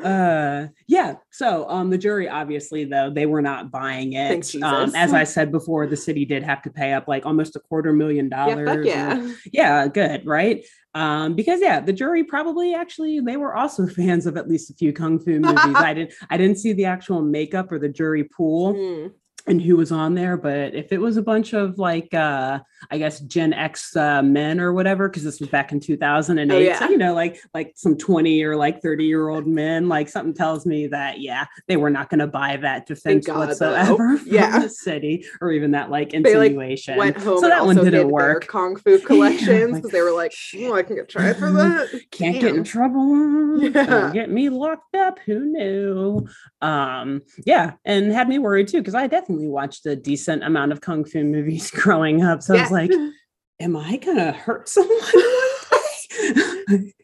uh, 0.04 0.68
yeah 0.86 1.16
so 1.30 1.68
um 1.68 1.90
the 1.90 1.98
jury 1.98 2.28
obviously 2.28 2.84
though 2.84 3.10
they 3.10 3.26
were 3.26 3.42
not 3.42 3.68
buying 3.68 4.12
it 4.12 4.54
um, 4.62 4.94
as 4.94 5.12
i 5.12 5.24
said 5.24 5.50
before 5.50 5.88
the 5.88 5.96
city 5.96 6.24
did 6.24 6.44
have 6.44 6.62
to 6.62 6.70
pay 6.70 6.92
up 6.92 7.08
like 7.08 7.26
almost 7.26 7.56
a 7.56 7.58
quarter 7.58 7.92
million 7.92 8.28
dollars 8.28 8.86
yeah, 8.86 9.16
yeah. 9.16 9.34
yeah 9.52 9.88
good 9.88 10.24
right 10.24 10.64
um, 10.96 11.34
because 11.34 11.60
yeah, 11.60 11.80
the 11.80 11.92
jury 11.92 12.22
probably 12.22 12.72
actually 12.72 13.18
they 13.18 13.36
were 13.36 13.56
also 13.56 13.84
fans 13.88 14.26
of 14.26 14.36
at 14.36 14.48
least 14.48 14.70
a 14.70 14.74
few 14.74 14.92
kung 14.92 15.18
fu 15.18 15.40
movies. 15.40 15.74
I 15.74 15.92
didn't 15.92 16.12
I 16.30 16.36
didn't 16.36 16.58
see 16.58 16.72
the 16.72 16.84
actual 16.84 17.20
makeup 17.20 17.72
or 17.72 17.80
the 17.80 17.88
jury 17.88 18.22
pool. 18.22 18.74
Mm 18.74 19.10
and 19.46 19.60
who 19.60 19.76
was 19.76 19.92
on 19.92 20.14
there 20.14 20.36
but 20.36 20.74
if 20.74 20.92
it 20.92 20.98
was 20.98 21.16
a 21.16 21.22
bunch 21.22 21.52
of 21.52 21.78
like 21.78 22.12
uh 22.14 22.58
i 22.90 22.98
guess 22.98 23.20
gen 23.20 23.52
x 23.52 23.94
uh, 23.96 24.22
men 24.22 24.58
or 24.58 24.72
whatever 24.72 25.08
because 25.08 25.22
this 25.22 25.40
was 25.40 25.48
back 25.48 25.72
in 25.72 25.80
2008 25.80 26.54
oh, 26.54 26.58
yeah. 26.58 26.78
so 26.78 26.88
you 26.88 26.96
know 26.96 27.14
like 27.14 27.38
like 27.52 27.72
some 27.76 27.96
20 27.96 28.42
or 28.42 28.56
like 28.56 28.80
30 28.80 29.04
year 29.04 29.28
old 29.28 29.46
men 29.46 29.88
like 29.88 30.08
something 30.08 30.34
tells 30.34 30.64
me 30.64 30.86
that 30.86 31.20
yeah 31.20 31.44
they 31.68 31.76
were 31.76 31.90
not 31.90 32.08
going 32.08 32.20
to 32.20 32.26
buy 32.26 32.56
that 32.56 32.86
defense 32.86 33.26
God, 33.26 33.48
whatsoever 33.48 34.18
from 34.18 34.28
yeah. 34.28 34.60
the 34.60 34.68
city 34.68 35.26
or 35.40 35.52
even 35.52 35.72
that 35.72 35.90
like 35.90 36.14
insinuation 36.14 36.94
they, 36.94 37.00
like, 37.00 37.14
went 37.14 37.24
home 37.24 37.40
so 37.40 37.48
that 37.48 37.64
one 37.64 37.76
didn't 37.76 38.08
work 38.08 38.46
kung 38.46 38.76
fu 38.76 38.98
collections 39.04 39.48
because 39.48 39.58
yeah, 39.58 39.66
like, 39.66 39.92
they 39.92 40.00
were 40.00 40.12
like 40.12 40.34
oh, 40.56 40.74
i 40.74 40.82
can 40.82 40.96
get 40.96 41.08
tried 41.08 41.36
for 41.36 41.52
that 41.52 41.88
can't 42.10 42.34
Damn. 42.34 42.42
get 42.42 42.54
in 42.56 42.64
trouble 42.64 43.62
yeah. 43.62 44.10
get 44.12 44.30
me 44.30 44.48
locked 44.48 44.94
up 44.94 45.18
who 45.20 45.40
knew 45.40 46.26
um 46.62 47.22
yeah 47.44 47.72
and 47.84 48.10
had 48.10 48.28
me 48.28 48.38
worried 48.38 48.68
too 48.68 48.78
because 48.78 48.94
i 48.94 49.06
definitely 49.06 49.33
definitely 49.34 49.52
watched 49.52 49.86
a 49.86 49.96
decent 49.96 50.44
amount 50.44 50.72
of 50.72 50.80
kung 50.80 51.04
fu 51.04 51.24
movies 51.24 51.70
growing 51.74 52.22
up. 52.22 52.42
So 52.42 52.54
yeah. 52.54 52.60
I 52.60 52.62
was 52.62 52.72
like, 52.72 52.90
am 53.60 53.76
I 53.76 53.96
gonna 53.96 54.32
hurt 54.32 54.68
someone 54.74 54.98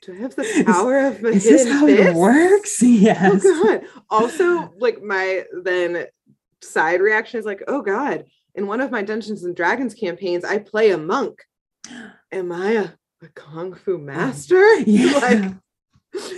Do 0.02 0.12
I 0.12 0.20
have 0.20 0.34
the 0.34 0.64
power 0.66 1.06
of 1.06 1.24
is 1.24 1.44
this 1.44 1.68
how 1.68 1.86
fist? 1.86 2.08
it 2.08 2.14
works? 2.14 2.82
Oh, 2.82 2.86
yes. 2.86 3.42
Oh 3.44 3.64
God. 3.64 3.82
Also, 4.08 4.72
like 4.78 5.02
my 5.02 5.44
then 5.62 6.06
side 6.62 7.00
reaction 7.00 7.40
is 7.40 7.46
like, 7.46 7.62
oh 7.68 7.82
God, 7.82 8.24
in 8.54 8.66
one 8.66 8.80
of 8.80 8.90
my 8.90 9.02
Dungeons 9.02 9.44
and 9.44 9.56
Dragons 9.56 9.94
campaigns, 9.94 10.44
I 10.44 10.58
play 10.58 10.90
a 10.90 10.98
monk. 10.98 11.42
Am 12.32 12.52
I 12.52 12.70
a, 12.72 12.88
a 13.22 13.28
kung 13.34 13.74
fu 13.74 13.96
um, 13.96 14.06
master? 14.06 14.78
Yeah. 14.80 15.12
Like 15.18 15.54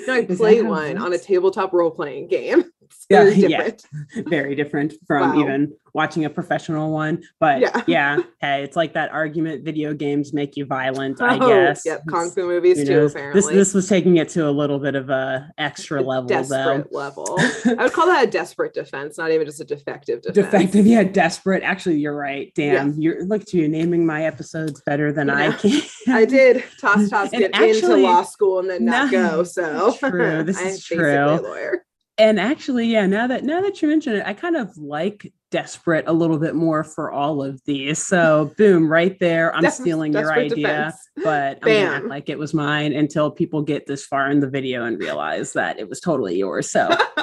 no, 0.06 0.14
I 0.14 0.24
play 0.24 0.62
one 0.62 0.98
on 0.98 1.12
a 1.12 1.18
tabletop 1.18 1.72
role 1.72 1.90
playing 1.90 2.28
game. 2.28 2.64
yeah, 3.10 3.24
different. 3.24 3.86
yeah, 4.14 4.22
very 4.28 4.54
different 4.54 4.94
from 5.06 5.30
wow. 5.30 5.40
even 5.40 5.74
watching 5.94 6.24
a 6.24 6.30
professional 6.30 6.90
one. 6.90 7.22
But 7.38 7.60
yeah. 7.60 7.82
yeah, 7.86 8.18
hey, 8.40 8.62
it's 8.62 8.76
like 8.76 8.94
that 8.94 9.10
argument 9.10 9.64
video 9.64 9.92
games 9.94 10.32
make 10.32 10.56
you 10.56 10.64
violent, 10.64 11.18
oh, 11.20 11.26
I 11.26 11.38
guess. 11.38 11.84
Yep, 11.84 12.02
Kung 12.08 12.30
Fu 12.30 12.46
movies 12.46 12.78
you 12.78 12.84
know, 12.84 13.00
too, 13.00 13.06
apparently. 13.06 13.40
This 13.40 13.50
this 13.50 13.74
was 13.74 13.88
taking 13.88 14.16
it 14.16 14.28
to 14.30 14.48
a 14.48 14.50
little 14.50 14.78
bit 14.78 14.94
of 14.94 15.10
a 15.10 15.50
extra 15.58 16.00
a 16.00 16.02
level 16.02 16.28
desperate 16.28 16.90
though. 16.90 16.98
level. 16.98 17.36
I 17.38 17.84
would 17.84 17.92
call 17.92 18.06
that 18.06 18.24
a 18.24 18.30
desperate 18.30 18.74
defense, 18.74 19.18
not 19.18 19.30
even 19.30 19.46
just 19.46 19.60
a 19.60 19.64
defective 19.64 20.22
defense. 20.22 20.46
Defective, 20.46 20.86
yeah, 20.86 21.04
desperate. 21.04 21.62
Actually, 21.62 21.98
you're 21.98 22.16
right. 22.16 22.52
Damn, 22.54 22.92
yeah. 22.92 22.94
you're 22.98 23.24
look 23.24 23.44
to 23.46 23.58
you 23.58 23.68
naming 23.68 24.06
my 24.06 24.24
episodes 24.24 24.82
better 24.86 25.12
than 25.12 25.28
yeah. 25.28 25.34
I 25.34 25.52
can. 25.52 25.82
I 26.08 26.24
did 26.24 26.64
toss 26.80 27.08
toss 27.08 27.30
get 27.30 27.50
actually, 27.54 27.78
into 27.78 27.96
law 27.96 28.22
school 28.22 28.60
and 28.60 28.70
then 28.70 28.84
not 28.84 29.10
go. 29.10 29.42
So 29.42 29.94
true. 29.98 30.42
This 30.44 30.60
is 30.60 30.84
true. 30.84 30.98
lawyer 31.42 31.84
and 32.18 32.38
actually 32.38 32.86
yeah 32.86 33.06
now 33.06 33.26
that 33.26 33.44
now 33.44 33.60
that 33.60 33.80
you 33.80 33.88
mention 33.88 34.14
it 34.14 34.26
i 34.26 34.32
kind 34.32 34.56
of 34.56 34.76
like 34.76 35.32
desperate 35.52 36.04
a 36.08 36.12
little 36.12 36.38
bit 36.38 36.54
more 36.56 36.82
for 36.82 37.12
all 37.12 37.44
of 37.44 37.60
these. 37.66 38.04
So 38.04 38.52
boom 38.58 38.90
right 38.90 39.16
there 39.20 39.54
i'm 39.54 39.70
stealing 39.70 40.14
your 40.14 40.32
idea 40.32 40.56
defense. 40.56 40.96
but 41.22 41.58
i'm 41.62 41.68
gonna 41.68 41.96
act 41.96 42.06
like 42.06 42.28
it 42.30 42.38
was 42.38 42.54
mine 42.54 42.92
until 42.94 43.30
people 43.30 43.62
get 43.62 43.86
this 43.86 44.04
far 44.04 44.30
in 44.30 44.40
the 44.40 44.48
video 44.48 44.84
and 44.84 44.98
realize 44.98 45.52
that 45.52 45.78
it 45.78 45.88
was 45.88 46.00
totally 46.00 46.36
yours. 46.36 46.70
So 46.70 46.88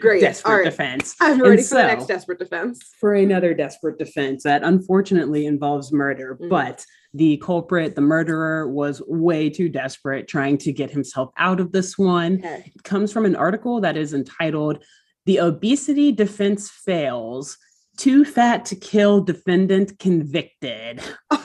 great 0.00 0.20
desperate 0.20 0.56
right. 0.56 0.64
defense 0.64 1.14
i'm 1.20 1.40
ready 1.40 1.56
and 1.56 1.60
for 1.60 1.66
so, 1.66 1.76
the 1.76 1.86
next 1.86 2.06
desperate 2.06 2.38
defense 2.38 2.80
for 3.00 3.14
another 3.14 3.54
desperate 3.54 3.98
defense 3.98 4.42
that 4.42 4.62
unfortunately 4.62 5.46
involves 5.46 5.92
murder 5.92 6.36
mm-hmm. 6.40 6.48
but 6.48 6.84
the 7.14 7.36
culprit, 7.36 7.94
the 7.94 8.00
murderer, 8.00 8.68
was 8.68 9.00
way 9.06 9.48
too 9.48 9.68
desperate 9.68 10.26
trying 10.26 10.58
to 10.58 10.72
get 10.72 10.90
himself 10.90 11.30
out 11.38 11.60
of 11.60 11.70
this 11.70 11.96
one. 11.96 12.38
Okay. 12.38 12.72
It 12.74 12.82
comes 12.82 13.12
from 13.12 13.24
an 13.24 13.36
article 13.36 13.80
that 13.80 13.96
is 13.96 14.12
entitled 14.12 14.84
The 15.24 15.38
Obesity 15.38 16.10
Defense 16.10 16.68
Fails. 16.68 17.56
Too 17.96 18.24
fat 18.24 18.64
to 18.66 18.76
kill 18.76 19.20
defendant 19.20 19.98
convicted. 19.98 21.00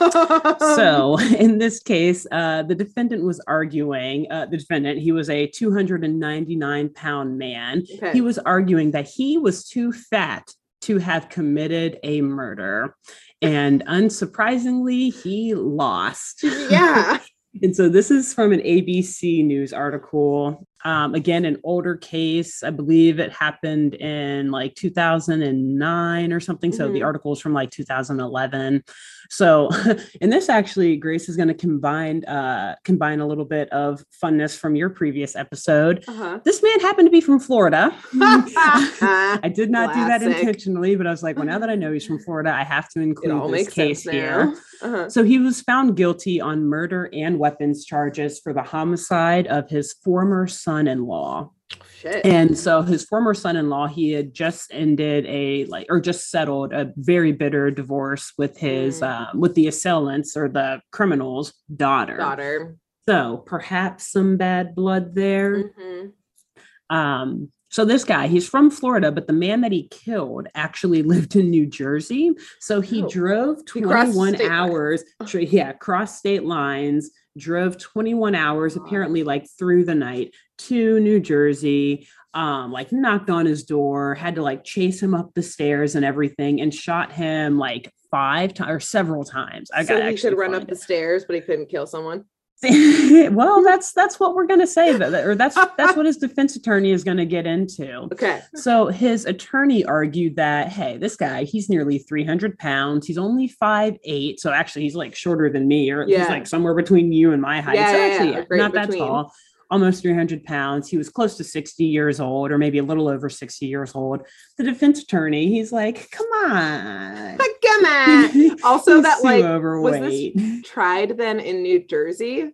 so, 0.58 1.18
in 1.20 1.58
this 1.58 1.80
case, 1.80 2.26
uh, 2.32 2.64
the 2.64 2.74
defendant 2.74 3.24
was 3.24 3.40
arguing, 3.46 4.30
uh, 4.30 4.46
the 4.46 4.56
defendant, 4.56 4.98
he 4.98 5.12
was 5.12 5.30
a 5.30 5.46
299 5.46 6.88
pound 6.94 7.38
man. 7.38 7.84
Okay. 7.94 8.12
He 8.12 8.20
was 8.20 8.38
arguing 8.38 8.90
that 8.92 9.08
he 9.08 9.38
was 9.38 9.68
too 9.68 9.92
fat 9.92 10.50
to 10.82 10.98
have 10.98 11.28
committed 11.28 11.98
a 12.02 12.20
murder. 12.20 12.96
And 13.42 13.84
unsurprisingly, 13.86 15.14
he 15.14 15.54
lost. 15.54 16.42
Yeah. 16.42 17.18
and 17.62 17.74
so 17.74 17.88
this 17.88 18.10
is 18.10 18.34
from 18.34 18.52
an 18.52 18.60
ABC 18.60 19.44
News 19.44 19.72
article. 19.72 20.66
Um, 20.84 21.14
again, 21.14 21.44
an 21.44 21.58
older 21.62 21.96
case. 21.96 22.62
I 22.62 22.70
believe 22.70 23.18
it 23.18 23.32
happened 23.32 23.94
in 23.94 24.50
like 24.50 24.74
2009 24.74 26.32
or 26.32 26.40
something. 26.40 26.70
Mm-hmm. 26.70 26.76
So 26.76 26.88
the 26.88 26.94
mm-hmm. 26.94 27.04
article 27.04 27.32
is 27.32 27.40
from 27.40 27.52
like 27.52 27.70
2011. 27.70 28.84
So, 29.30 29.70
and 30.20 30.32
this 30.32 30.48
actually, 30.48 30.96
Grace 30.96 31.28
is 31.28 31.36
going 31.36 31.48
to 31.48 31.54
combine 31.54 32.24
uh, 32.24 32.74
combine 32.84 33.20
a 33.20 33.26
little 33.26 33.44
bit 33.44 33.68
of 33.70 34.04
funness 34.22 34.58
from 34.58 34.74
your 34.74 34.90
previous 34.90 35.36
episode. 35.36 36.04
Uh-huh. 36.08 36.40
This 36.44 36.62
man 36.62 36.80
happened 36.80 37.06
to 37.06 37.12
be 37.12 37.20
from 37.20 37.38
Florida. 37.38 37.94
I 38.14 39.52
did 39.54 39.70
not 39.70 39.92
Classic. 39.92 40.20
do 40.20 40.26
that 40.26 40.38
intentionally, 40.38 40.96
but 40.96 41.06
I 41.06 41.10
was 41.10 41.22
like, 41.22 41.36
well, 41.36 41.46
now 41.46 41.60
that 41.60 41.70
I 41.70 41.76
know 41.76 41.92
he's 41.92 42.04
from 42.04 42.18
Florida, 42.18 42.52
I 42.52 42.64
have 42.64 42.88
to 42.90 43.00
include 43.00 43.52
this 43.52 43.68
case 43.68 44.02
here. 44.02 44.56
Uh-huh. 44.82 45.08
So 45.08 45.22
he 45.22 45.38
was 45.38 45.60
found 45.60 45.96
guilty 45.96 46.40
on 46.40 46.66
murder 46.66 47.08
and 47.12 47.38
weapons 47.38 47.84
charges 47.84 48.40
for 48.40 48.52
the 48.52 48.62
homicide 48.62 49.46
of 49.46 49.68
his 49.68 49.92
former 50.02 50.48
son-in-law. 50.70 51.50
Shit. 51.98 52.24
And 52.24 52.56
so 52.56 52.82
his 52.82 53.04
former 53.04 53.34
son-in-law, 53.34 53.88
he 53.88 54.12
had 54.12 54.32
just 54.32 54.72
ended 54.72 55.26
a 55.26 55.64
like 55.66 55.86
or 55.90 56.00
just 56.00 56.30
settled 56.30 56.72
a 56.72 56.92
very 56.96 57.32
bitter 57.32 57.70
divorce 57.70 58.32
with 58.38 58.56
his 58.56 59.00
mm. 59.00 59.08
uh, 59.08 59.26
with 59.34 59.54
the 59.54 59.66
assailants 59.66 60.36
or 60.36 60.48
the 60.48 60.80
criminal's 60.92 61.52
daughter. 61.74 62.16
Daughter. 62.16 62.76
So 63.08 63.38
perhaps 63.46 64.10
some 64.12 64.36
bad 64.36 64.74
blood 64.74 65.14
there. 65.14 65.64
Mm-hmm. 65.64 66.96
Um, 66.96 67.52
so 67.70 67.84
this 67.84 68.02
guy, 68.02 68.26
he's 68.26 68.48
from 68.48 68.68
Florida, 68.68 69.12
but 69.12 69.28
the 69.28 69.32
man 69.32 69.60
that 69.60 69.72
he 69.72 69.88
killed 69.88 70.48
actually 70.54 71.02
lived 71.14 71.36
in 71.36 71.50
New 71.50 71.66
Jersey. 71.66 72.32
So 72.60 72.80
he 72.80 73.02
oh. 73.02 73.08
drove 73.08 73.64
21 73.66 74.34
he 74.34 74.46
hours, 74.46 75.04
yeah, 75.32 75.72
cross 75.72 76.18
state 76.18 76.44
lines, 76.44 77.10
drove 77.38 77.78
21 77.78 78.34
hours, 78.34 78.76
apparently 78.76 79.22
like 79.22 79.46
through 79.58 79.84
the 79.84 79.94
night 79.94 80.34
to 80.68 81.00
New 81.00 81.20
Jersey, 81.20 82.06
um, 82.34 82.72
like 82.72 82.92
knocked 82.92 83.30
on 83.30 83.46
his 83.46 83.64
door, 83.64 84.14
had 84.14 84.36
to 84.36 84.42
like 84.42 84.64
chase 84.64 85.02
him 85.02 85.14
up 85.14 85.34
the 85.34 85.42
stairs 85.42 85.94
and 85.94 86.04
everything, 86.04 86.60
and 86.60 86.72
shot 86.72 87.12
him 87.12 87.58
like 87.58 87.92
five 88.10 88.54
times 88.54 88.70
or 88.70 88.80
several 88.80 89.24
times. 89.24 89.70
I 89.72 89.84
so 89.84 89.98
got 89.98 90.10
he 90.10 90.16
could 90.16 90.36
run 90.36 90.54
up 90.54 90.62
it. 90.62 90.68
the 90.68 90.76
stairs, 90.76 91.24
but 91.24 91.34
he 91.34 91.40
couldn't 91.40 91.66
kill 91.66 91.86
someone. 91.86 92.24
well, 93.32 93.64
that's 93.64 93.92
that's 93.94 94.20
what 94.20 94.34
we're 94.34 94.46
going 94.46 94.60
to 94.60 94.66
say, 94.66 94.94
that, 94.94 95.24
or 95.24 95.34
that's 95.34 95.54
that's 95.78 95.96
what 95.96 96.04
his 96.04 96.16
defense 96.18 96.56
attorney 96.56 96.90
is 96.90 97.02
going 97.02 97.16
to 97.16 97.24
get 97.24 97.46
into. 97.46 98.00
Okay. 98.12 98.42
So 98.54 98.88
his 98.88 99.24
attorney 99.24 99.82
argued 99.86 100.36
that 100.36 100.68
hey, 100.68 100.98
this 100.98 101.16
guy 101.16 101.44
he's 101.44 101.70
nearly 101.70 101.98
three 101.98 102.22
hundred 102.22 102.58
pounds. 102.58 103.06
He's 103.06 103.16
only 103.16 103.48
five 103.48 103.96
eight, 104.04 104.40
so 104.40 104.52
actually 104.52 104.82
he's 104.82 104.94
like 104.94 105.14
shorter 105.14 105.48
than 105.48 105.68
me, 105.68 105.90
or 105.90 106.06
yeah. 106.06 106.18
he's 106.18 106.28
like 106.28 106.46
somewhere 106.46 106.74
between 106.74 107.12
you 107.12 107.32
and 107.32 107.40
my 107.40 107.62
height. 107.62 107.76
Yeah, 107.76 107.92
so 107.92 107.98
actually, 107.98 108.30
yeah, 108.32 108.62
not 108.62 108.72
between. 108.72 108.98
that 108.98 109.06
tall 109.06 109.32
almost 109.70 110.02
300 110.02 110.44
pounds. 110.44 110.88
He 110.88 110.96
was 110.96 111.08
close 111.08 111.36
to 111.36 111.44
60 111.44 111.84
years 111.84 112.20
old, 112.20 112.50
or 112.50 112.58
maybe 112.58 112.78
a 112.78 112.82
little 112.82 113.08
over 113.08 113.28
60 113.28 113.66
years 113.66 113.94
old. 113.94 114.22
The 114.58 114.64
defense 114.64 115.02
attorney, 115.02 115.48
he's 115.48 115.72
like, 115.72 116.10
come 116.10 116.26
on. 116.26 117.38
Come 117.38 117.84
on. 117.84 118.56
also, 118.64 119.00
that 119.00 119.22
like 119.22 119.44
overweight. 119.44 120.34
was 120.34 120.42
this 120.42 120.62
tried 120.64 121.16
then 121.16 121.40
in 121.40 121.62
New 121.62 121.86
Jersey? 121.86 122.52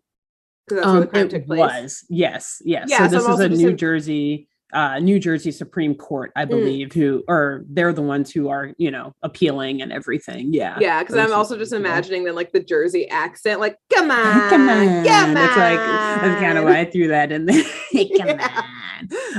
Because 0.66 0.82
that's 0.82 0.86
um, 0.86 0.92
where 0.94 1.00
the 1.00 1.06
crime 1.06 1.28
took 1.28 1.46
place. 1.46 1.58
Was 1.58 2.04
yes, 2.08 2.60
yes. 2.64 2.88
Yeah, 2.90 3.06
so, 3.08 3.18
so 3.18 3.18
this 3.18 3.28
is 3.28 3.40
a 3.40 3.48
New 3.48 3.72
Jersey 3.72 4.48
uh, 4.72 4.98
New 4.98 5.18
Jersey 5.18 5.52
Supreme 5.52 5.94
Court, 5.94 6.32
I 6.34 6.44
mm. 6.44 6.48
believe, 6.48 6.88
mm. 6.88 6.94
who 6.94 7.24
or 7.28 7.64
they're 7.68 7.92
the 7.92 8.02
ones 8.02 8.32
who 8.32 8.48
are, 8.48 8.72
you 8.78 8.90
know, 8.90 9.14
appealing 9.22 9.80
and 9.82 9.92
everything. 9.92 10.52
Yeah. 10.52 10.76
Yeah. 10.80 11.02
Cause 11.04 11.16
I'm 11.16 11.32
also 11.32 11.56
just 11.56 11.72
imagining 11.72 12.24
that 12.24 12.34
like 12.34 12.52
the 12.52 12.60
Jersey 12.60 13.08
accent, 13.08 13.60
like, 13.60 13.78
come 13.92 14.10
on, 14.10 14.50
come 14.50 14.68
on. 14.68 15.04
Come 15.04 15.28
on. 15.28 15.34
That's 15.34 15.56
like, 15.56 15.78
that's 15.78 16.40
kind 16.40 16.58
of 16.58 16.64
why 16.64 16.80
I 16.80 16.84
threw 16.84 17.08
that 17.08 17.30
in 17.32 17.46
there. 17.46 17.62
come 17.92 18.08
yeah. 18.28 18.62
on. 18.62 18.64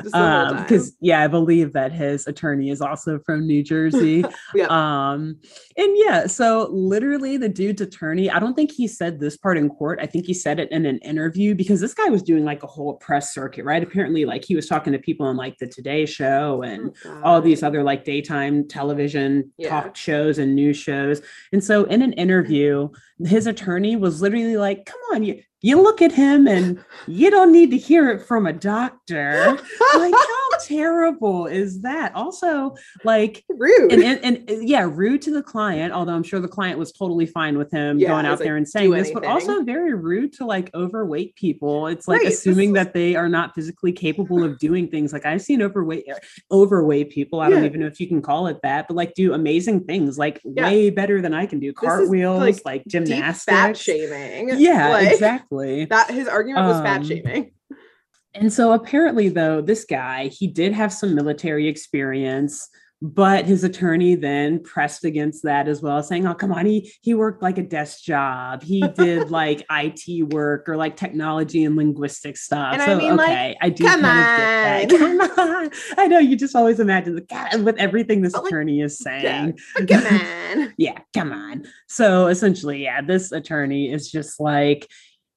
Because, 0.03 0.89
um, 0.89 0.95
yeah, 1.01 1.23
I 1.23 1.27
believe 1.27 1.73
that 1.73 1.91
his 1.91 2.27
attorney 2.27 2.69
is 2.69 2.79
also 2.79 3.19
from 3.25 3.47
New 3.47 3.63
Jersey. 3.63 4.23
yeah. 4.55 4.67
Um, 4.69 5.39
and 5.75 5.97
yeah, 5.97 6.27
so 6.27 6.69
literally 6.71 7.37
the 7.37 7.49
dude's 7.49 7.81
attorney, 7.81 8.29
I 8.29 8.39
don't 8.39 8.53
think 8.53 8.71
he 8.71 8.87
said 8.87 9.19
this 9.19 9.35
part 9.35 9.57
in 9.57 9.69
court. 9.69 9.99
I 9.99 10.05
think 10.05 10.27
he 10.27 10.33
said 10.33 10.59
it 10.59 10.71
in 10.71 10.85
an 10.85 10.99
interview 10.99 11.55
because 11.55 11.81
this 11.81 11.95
guy 11.95 12.09
was 12.09 12.21
doing 12.21 12.45
like 12.45 12.61
a 12.61 12.67
whole 12.67 12.95
press 12.95 13.33
circuit, 13.33 13.65
right? 13.65 13.81
Apparently, 13.81 14.25
like 14.25 14.45
he 14.45 14.55
was 14.55 14.67
talking 14.67 14.93
to 14.93 14.99
people 14.99 15.16
on 15.21 15.37
like 15.37 15.57
the 15.57 15.67
Today 15.67 16.05
Show 16.05 16.61
and 16.63 16.95
oh, 17.05 17.21
all 17.23 17.41
these 17.41 17.63
other 17.63 17.83
like 17.83 18.03
daytime 18.03 18.67
television 18.67 19.51
yeah. 19.57 19.69
talk 19.69 19.95
shows 19.95 20.37
and 20.37 20.55
news 20.55 20.77
shows. 20.77 21.21
And 21.51 21.63
so 21.63 21.83
in 21.85 22.01
an 22.01 22.13
interview, 22.27 22.89
his 23.25 23.47
attorney 23.47 23.95
was 23.95 24.21
literally 24.21 24.57
like, 24.57 24.85
come 24.85 24.99
on, 25.13 25.23
you, 25.23 25.41
you 25.61 25.81
look 25.81 26.01
at 26.01 26.11
him 26.11 26.47
and 26.47 26.83
you 27.07 27.31
don't 27.31 27.51
need 27.51 27.71
to 27.71 27.77
hear 27.77 28.09
it 28.09 28.21
from 28.21 28.45
a 28.45 28.53
doctor. 28.53 29.57
like, 29.95 30.13
how 30.13 30.46
terrible 30.61 31.47
is 31.47 31.81
that? 31.81 32.13
Also, 32.15 32.75
like 33.03 33.43
rude 33.49 33.91
and, 33.91 34.03
and, 34.03 34.49
and, 34.49 34.67
yeah, 34.67 34.87
rude 34.89 35.21
to 35.23 35.31
the 35.31 35.43
client. 35.43 35.93
Although 35.93 36.13
I'm 36.13 36.23
sure 36.23 36.39
the 36.39 36.47
client 36.47 36.79
was 36.79 36.91
totally 36.91 37.25
fine 37.25 37.57
with 37.57 37.71
him 37.71 37.99
yeah, 37.99 38.09
going 38.09 38.25
out 38.25 38.39
there 38.39 38.53
like, 38.53 38.57
and 38.57 38.67
saying 38.67 38.91
this, 38.91 39.11
but 39.11 39.25
also 39.25 39.63
very 39.63 39.93
rude 39.93 40.33
to 40.33 40.45
like 40.45 40.73
overweight 40.73 41.35
people. 41.35 41.87
It's 41.87 42.07
like 42.07 42.21
right, 42.21 42.31
assuming 42.31 42.73
that 42.73 42.93
they 42.93 43.15
are 43.15 43.29
not 43.29 43.55
physically 43.55 43.91
capable 43.91 44.43
of 44.43 44.59
doing 44.59 44.87
things. 44.89 45.13
Like 45.13 45.25
I've 45.25 45.41
seen 45.41 45.61
overweight 45.61 46.05
overweight 46.51 47.11
people. 47.11 47.39
I 47.39 47.49
yeah. 47.49 47.55
don't 47.55 47.65
even 47.65 47.81
know 47.81 47.87
if 47.87 47.99
you 47.99 48.07
can 48.07 48.21
call 48.21 48.47
it 48.47 48.59
that, 48.63 48.87
but 48.87 48.95
like 48.95 49.13
do 49.13 49.33
amazing 49.33 49.85
things, 49.85 50.17
like 50.17 50.41
yeah. 50.43 50.63
way 50.63 50.89
better 50.89 51.21
than 51.21 51.33
I 51.33 51.45
can 51.45 51.59
do. 51.59 51.73
Cartwheels, 51.73 52.39
like, 52.39 52.65
like 52.65 52.85
gymnastics, 52.87 53.45
fat 53.45 53.77
shaming. 53.77 54.59
Yeah, 54.59 54.89
like, 54.91 55.11
exactly 55.11 55.37
exactly. 55.37 55.85
That 55.85 56.11
his 56.11 56.27
argument 56.27 56.67
was 56.67 56.77
um, 56.77 56.83
fat 56.83 57.05
shaming. 57.05 57.51
And 58.39 58.53
so 58.53 58.73
apparently, 58.73 59.29
though, 59.29 59.61
this 59.61 59.85
guy, 59.85 60.27
he 60.27 60.47
did 60.47 60.73
have 60.73 60.93
some 60.93 61.15
military 61.15 61.67
experience, 61.67 62.69
but 63.01 63.45
his 63.45 63.63
attorney 63.63 64.15
then 64.15 64.61
pressed 64.63 65.05
against 65.05 65.43
that 65.43 65.67
as 65.67 65.81
well, 65.81 66.01
saying, 66.01 66.25
"Oh, 66.25 66.33
come 66.33 66.51
on, 66.51 66.65
he 66.65 66.91
he 67.01 67.13
worked 67.13 67.43
like 67.43 67.57
a 67.57 67.63
desk 67.63 68.03
job. 68.03 68.63
He 68.63 68.81
did 68.95 69.29
like 69.29 69.65
IT 69.71 70.29
work 70.29 70.67
or 70.67 70.77
like 70.77 70.95
technology 70.95 71.63
and 71.63 71.75
linguistic 71.75 72.37
stuff." 72.37 72.73
And 72.73 72.81
so, 72.81 72.93
I 72.93 72.95
mean, 72.95 73.13
okay, 73.19 73.49
like, 73.49 73.57
I 73.61 73.69
do 73.69 73.83
come 73.85 74.01
kind 74.01 74.85
of 74.85 74.89
get 74.89 74.99
that. 74.99 75.35
Come 75.35 75.39
on, 75.39 75.71
I 75.97 76.07
know 76.07 76.19
you 76.19 76.35
just 76.35 76.55
always 76.55 76.79
imagine 76.79 77.15
the 77.15 77.21
God 77.21 77.61
with 77.63 77.77
everything 77.77 78.21
this 78.21 78.35
attorney 78.35 78.81
is 78.81 78.97
saying. 79.03 79.59
Yeah, 79.79 79.85
come 79.87 80.05
on, 80.61 80.73
yeah, 80.77 80.99
come 81.13 81.31
on. 81.31 81.65
So 81.87 82.27
essentially, 82.27 82.83
yeah, 82.83 83.01
this 83.01 83.31
attorney 83.31 83.91
is 83.91 84.11
just 84.11 84.39
like. 84.39 84.87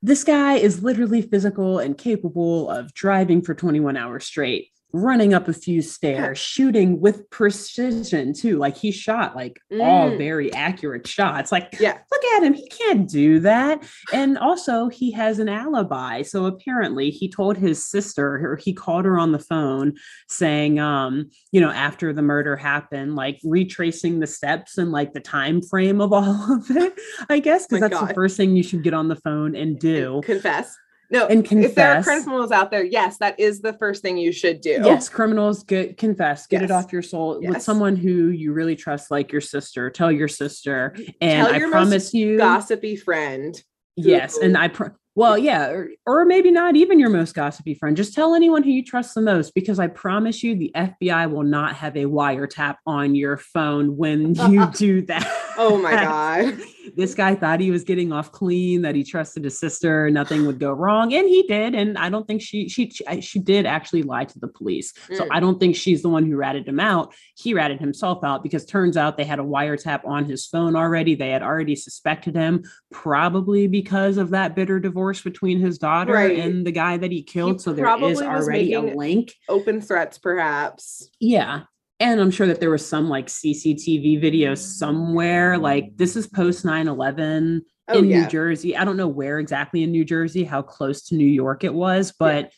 This 0.03 0.25
guy 0.25 0.55
is 0.55 0.83
literally 0.83 1.21
physical 1.21 1.79
and 1.79 1.97
capable 1.97 2.71
of 2.71 2.95
driving 2.95 3.43
for 3.43 3.55
21 3.55 3.99
hours 3.99 4.25
straight 4.25 4.69
running 4.93 5.35
up 5.35 5.49
a 5.49 5.53
few 5.53 5.83
stairs, 5.83 6.39
shooting 6.39 7.01
with 7.01 7.29
precision 7.31 8.33
too. 8.33 8.59
Like 8.59 8.77
he 8.77 8.91
shot 8.91 9.37
like 9.37 9.61
mm. 9.73 9.85
all 9.85 10.17
very 10.17 10.53
accurate 10.53 11.07
shots. 11.07 11.53
Like, 11.53 11.77
yeah, 11.79 11.99
look 12.11 12.25
at 12.37 12.43
him. 12.43 12.55
He 12.55 12.69
can't 12.69 13.09
do 13.09 13.41
that. 13.41 13.83
And 14.13 14.39
also, 14.39 14.89
he 14.89 15.13
has 15.13 15.39
an 15.39 15.49
alibi. 15.49 16.23
So 16.23 16.47
apparently, 16.47 17.11
he 17.11 17.29
told 17.29 17.57
his 17.57 17.85
sister, 17.85 18.53
or 18.53 18.57
he 18.57 18.73
called 18.73 19.05
her 19.05 19.19
on 19.19 19.33
the 19.33 19.39
phone 19.39 19.95
saying, 20.29 20.79
um, 20.79 21.31
you 21.53 21.61
know, 21.61 21.71
after 21.71 22.13
the 22.13 22.23
murder 22.23 22.57
happened, 22.57 23.17
like 23.17 23.41
retracing 23.45 24.21
the 24.21 24.27
steps 24.27 24.79
and 24.79 24.93
like 24.93 25.13
the 25.13 25.21
time 25.21 25.63
frame 25.63 26.01
of 26.01 26.13
all 26.13 26.53
of 26.53 26.71
it, 26.71 26.95
I 27.29 27.39
guess, 27.39 27.67
because 27.67 27.81
that's 27.81 28.01
God. 28.01 28.09
the 28.09 28.15
first 28.15 28.37
thing 28.37 28.57
you 28.57 28.63
should 28.63 28.83
get 28.83 28.95
on 28.95 29.09
the 29.09 29.17
phone 29.17 29.55
and 29.55 29.79
do. 29.79 30.21
Confess. 30.25 30.77
No, 31.11 31.27
and 31.27 31.45
confess. 31.45 31.71
If 31.71 31.75
there 31.75 31.95
are 31.97 32.03
criminals 32.03 32.53
out 32.53 32.71
there, 32.71 32.85
yes, 32.85 33.19
that 33.19 33.39
is 33.39 33.61
the 33.61 33.73
first 33.73 34.01
thing 34.01 34.17
you 34.17 34.31
should 34.31 34.61
do. 34.61 34.81
Yes, 34.85 35.09
criminals 35.09 35.65
get 35.65 35.97
confess, 35.97 36.47
get 36.47 36.61
yes. 36.61 36.71
it 36.71 36.73
off 36.73 36.93
your 36.93 37.03
soul 37.03 37.41
yes. 37.43 37.55
with 37.55 37.63
someone 37.63 37.97
who 37.97 38.29
you 38.29 38.53
really 38.53 38.77
trust, 38.77 39.11
like 39.11 39.33
your 39.33 39.41
sister. 39.41 39.91
Tell 39.91 40.13
your 40.13 40.29
sister, 40.29 40.95
and 41.21 41.47
Tell 41.47 41.55
I 41.55 41.71
promise 41.71 42.15
you, 42.15 42.39
gossipy 42.39 42.97
friend. 42.97 43.61
Yes, 43.97 44.39
and 44.39 44.57
I 44.57 44.69
pro- 44.69 44.93
well, 45.17 45.37
yeah, 45.37 45.69
or, 45.69 45.91
or 46.07 46.25
maybe 46.25 46.53
not 46.53 46.77
even 46.77 47.01
your 47.01 47.11
most 47.11 47.35
gossipy 47.35 47.75
friend. 47.75 47.97
Just 47.97 48.15
tell 48.15 48.35
anyone 48.35 48.63
who 48.63 48.71
you 48.71 48.85
trust 48.85 49.15
the 49.15 49.21
most 49.21 49.55
because 49.55 49.81
I 49.81 49.89
promise 49.89 50.43
you 50.43 50.55
the 50.55 50.71
FBI 50.75 51.31
will 51.31 51.43
not 51.43 51.75
have 51.75 51.97
a 51.97 52.05
wiretap 52.05 52.77
on 52.87 53.17
your 53.17 53.37
phone 53.37 53.97
when 53.97 54.37
you 54.51 54.71
do 54.75 55.03
that. 55.03 55.27
oh 55.59 55.77
my 55.79 55.91
God. 55.91 56.61
this 56.97 57.15
guy 57.15 57.35
thought 57.35 57.61
he 57.61 57.71
was 57.71 57.85
getting 57.85 58.13
off 58.13 58.33
clean, 58.33 58.83
that 58.83 58.95
he 58.95 59.05
trusted 59.05 59.45
his 59.45 59.59
sister, 59.59 60.11
nothing 60.11 60.47
would 60.47 60.59
go 60.59 60.73
wrong. 60.73 61.13
And 61.15 61.29
he 61.29 61.43
did. 61.45 61.75
And 61.75 61.97
I 61.99 62.09
don't 62.09 62.27
think 62.27 62.43
she 62.43 62.69
she 62.69 62.91
she 63.21 63.39
did 63.39 63.67
actually 63.67 64.03
lie 64.03 64.25
to 64.25 64.39
the 64.39 64.49
police. 64.49 64.93
Mm. 65.09 65.17
So 65.17 65.29
I 65.31 65.41
don't 65.41 65.59
think 65.59 65.77
she's 65.77 66.03
the 66.03 66.09
one 66.09 66.27
who 66.27 66.37
ratted 66.37 66.69
him 66.69 66.81
out. 66.81 67.15
He 67.37 67.55
ratted 67.55 67.81
himself 67.81 68.25
out 68.25 68.43
because 68.43 68.65
turns 68.65 68.97
out 68.97 69.17
they 69.17 69.25
had 69.25 69.39
a 69.39 69.45
wiretap 69.45 70.05
on 70.07 70.25
his 70.25 70.47
phone 70.47 70.77
already. 70.77 71.15
They 71.15 71.31
had 71.31 71.43
already 71.43 71.77
suspected 71.77 72.35
him, 72.35 72.65
probably 72.91 73.67
because 73.67 74.17
of 74.17 74.31
that 74.31 74.55
bitter 74.55 74.81
divorce 74.81 75.21
between 75.21 75.61
his 75.61 75.79
daughter 75.79 76.13
right. 76.13 76.39
and 76.39 76.67
the 76.67 76.73
guy 76.73 76.97
that 76.97 77.11
he 77.11 77.23
killed. 77.23 77.55
He 77.55 77.59
so 77.59 77.73
there 77.73 77.87
is 78.05 78.21
already 78.21 78.75
a 78.75 78.81
link. 78.81 79.35
Open 79.49 79.81
threats, 79.81 80.19
perhaps. 80.19 81.11
Yeah. 81.19 81.63
And 82.01 82.21
I'm 82.21 82.31
sure 82.31 82.47
that 82.47 82.61
there 82.61 82.71
was 82.71 82.87
some 82.87 83.09
like 83.09 83.27
CCTV 83.27 84.21
video 84.21 84.55
somewhere. 84.55 85.59
Like 85.59 85.97
this 85.97 86.17
is 86.17 86.27
post 86.27 86.65
9 86.65 86.89
11 86.89 87.63
oh, 87.89 87.99
in 87.99 88.05
yeah. 88.07 88.23
New 88.23 88.29
Jersey. 88.29 88.77
I 88.77 88.85
don't 88.85 88.97
know 88.97 89.09
where 89.09 89.39
exactly 89.39 89.83
in 89.83 89.93
New 89.93 90.05
Jersey, 90.05 90.43
how 90.43 90.63
close 90.63 91.03
to 91.09 91.15
New 91.15 91.27
York 91.27 91.65
it 91.65 91.75
was, 91.75 92.13
but. 92.19 92.45
Yeah 92.45 92.51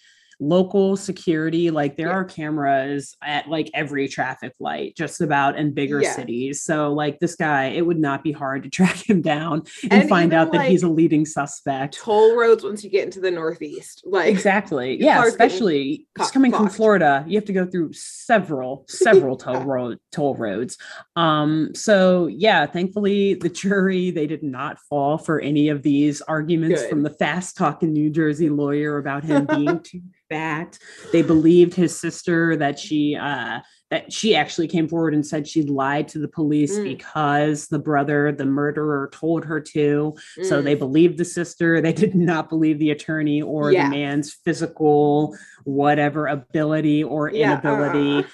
local 0.43 0.97
security 0.97 1.71
like 1.71 1.97
there 1.97 2.09
yeah. 2.09 2.15
are 2.15 2.25
cameras 2.25 3.17
at 3.23 3.49
like 3.49 3.71
every 3.75 4.09
traffic 4.09 4.53
light 4.59 4.93
just 4.97 5.21
about 5.21 5.57
in 5.57 5.73
bigger 5.73 6.03
yeah. 6.03 6.13
cities 6.13 6.63
so 6.63 6.93
like 6.93 7.21
this 7.21 7.37
guy 7.37 7.67
it 7.67 7.87
would 7.87 7.99
not 7.99 8.25
be 8.25 8.33
hard 8.33 8.65
to 8.65 8.69
track 8.83 9.09
him 9.09 9.23
down 9.23 9.63
and, 9.85 9.93
and 9.93 10.09
find 10.09 10.33
out 10.33 10.51
that 10.51 10.59
like, 10.59 10.69
he's 10.69 10.83
a 10.83 10.89
leading 10.89 11.25
suspect 11.25 11.97
toll 11.97 12.37
roads 12.37 12.65
once 12.65 12.83
you 12.83 12.91
get 12.91 13.05
into 13.05 13.21
the 13.21 13.31
northeast 13.31 14.03
like 14.05 14.27
exactly 14.27 15.01
yeah 15.01 15.25
especially 15.25 16.09
just 16.19 16.35
coming 16.35 16.51
from 16.51 16.69
florida 16.69 17.25
you 17.29 17.37
have 17.37 17.45
to 17.45 17.53
go 17.53 17.65
through 17.65 17.93
several 17.93 18.85
several 18.89 19.37
toll 19.37 19.63
road 19.63 19.99
toll 20.11 20.35
roads 20.35 20.77
um 21.15 21.73
so 21.73 22.27
yeah 22.27 22.67
thankfully 22.67 23.35
the 23.35 23.49
jury 23.49 24.11
they 24.11 24.27
did 24.27 24.43
not 24.43 24.81
fall 24.81 25.19
for 25.19 25.41
any 25.41 25.69
of 25.69 25.83
these 25.83 26.21
arguments 26.23 26.83
Good. 26.83 26.91
from 26.91 27.03
the 27.05 27.11
fast 27.11 27.57
talking 27.57 27.93
new 27.93 28.11
jersey 28.11 28.49
lawyer 28.49 28.99
about 28.99 29.23
him 29.23 29.47
being 29.47 29.81
too 29.85 30.03
fat. 30.33 30.79
They 31.12 31.23
believed 31.23 31.75
his 31.75 31.99
sister 31.99 32.57
that 32.57 32.79
she 32.79 33.17
uh, 33.17 33.61
that 33.91 34.11
she 34.11 34.35
actually 34.35 34.69
came 34.69 34.89
forward 34.89 35.13
and 35.13 35.25
said 35.25 35.47
she 35.47 35.63
lied 35.65 36.09
to 36.09 36.19
the 36.19 36.28
police 36.28 36.78
mm. 36.78 36.85
because 36.85 37.69
the 37.69 37.78
brother, 37.78 38.33
the 38.33 38.47
murderer, 38.47 39.11
told 39.13 39.45
her 39.45 39.61
to. 39.61 40.15
Mm. 40.39 40.47
So 40.47 40.63
they 40.63 40.75
believed 40.75 41.19
the 41.19 41.26
sister. 41.26 41.83
They 41.83 41.93
did 41.93 42.15
not 42.33 42.49
believe 42.49 42.78
the 42.78 42.91
attorney 42.91 43.43
or 43.43 43.71
yeah. 43.71 43.85
the 43.85 43.91
man's 43.91 44.33
physical 44.33 45.37
whatever 45.65 46.26
ability 46.26 47.04
or 47.04 47.28
inability. 47.30 47.99
Yeah, 47.99 48.19
uh 48.21 48.28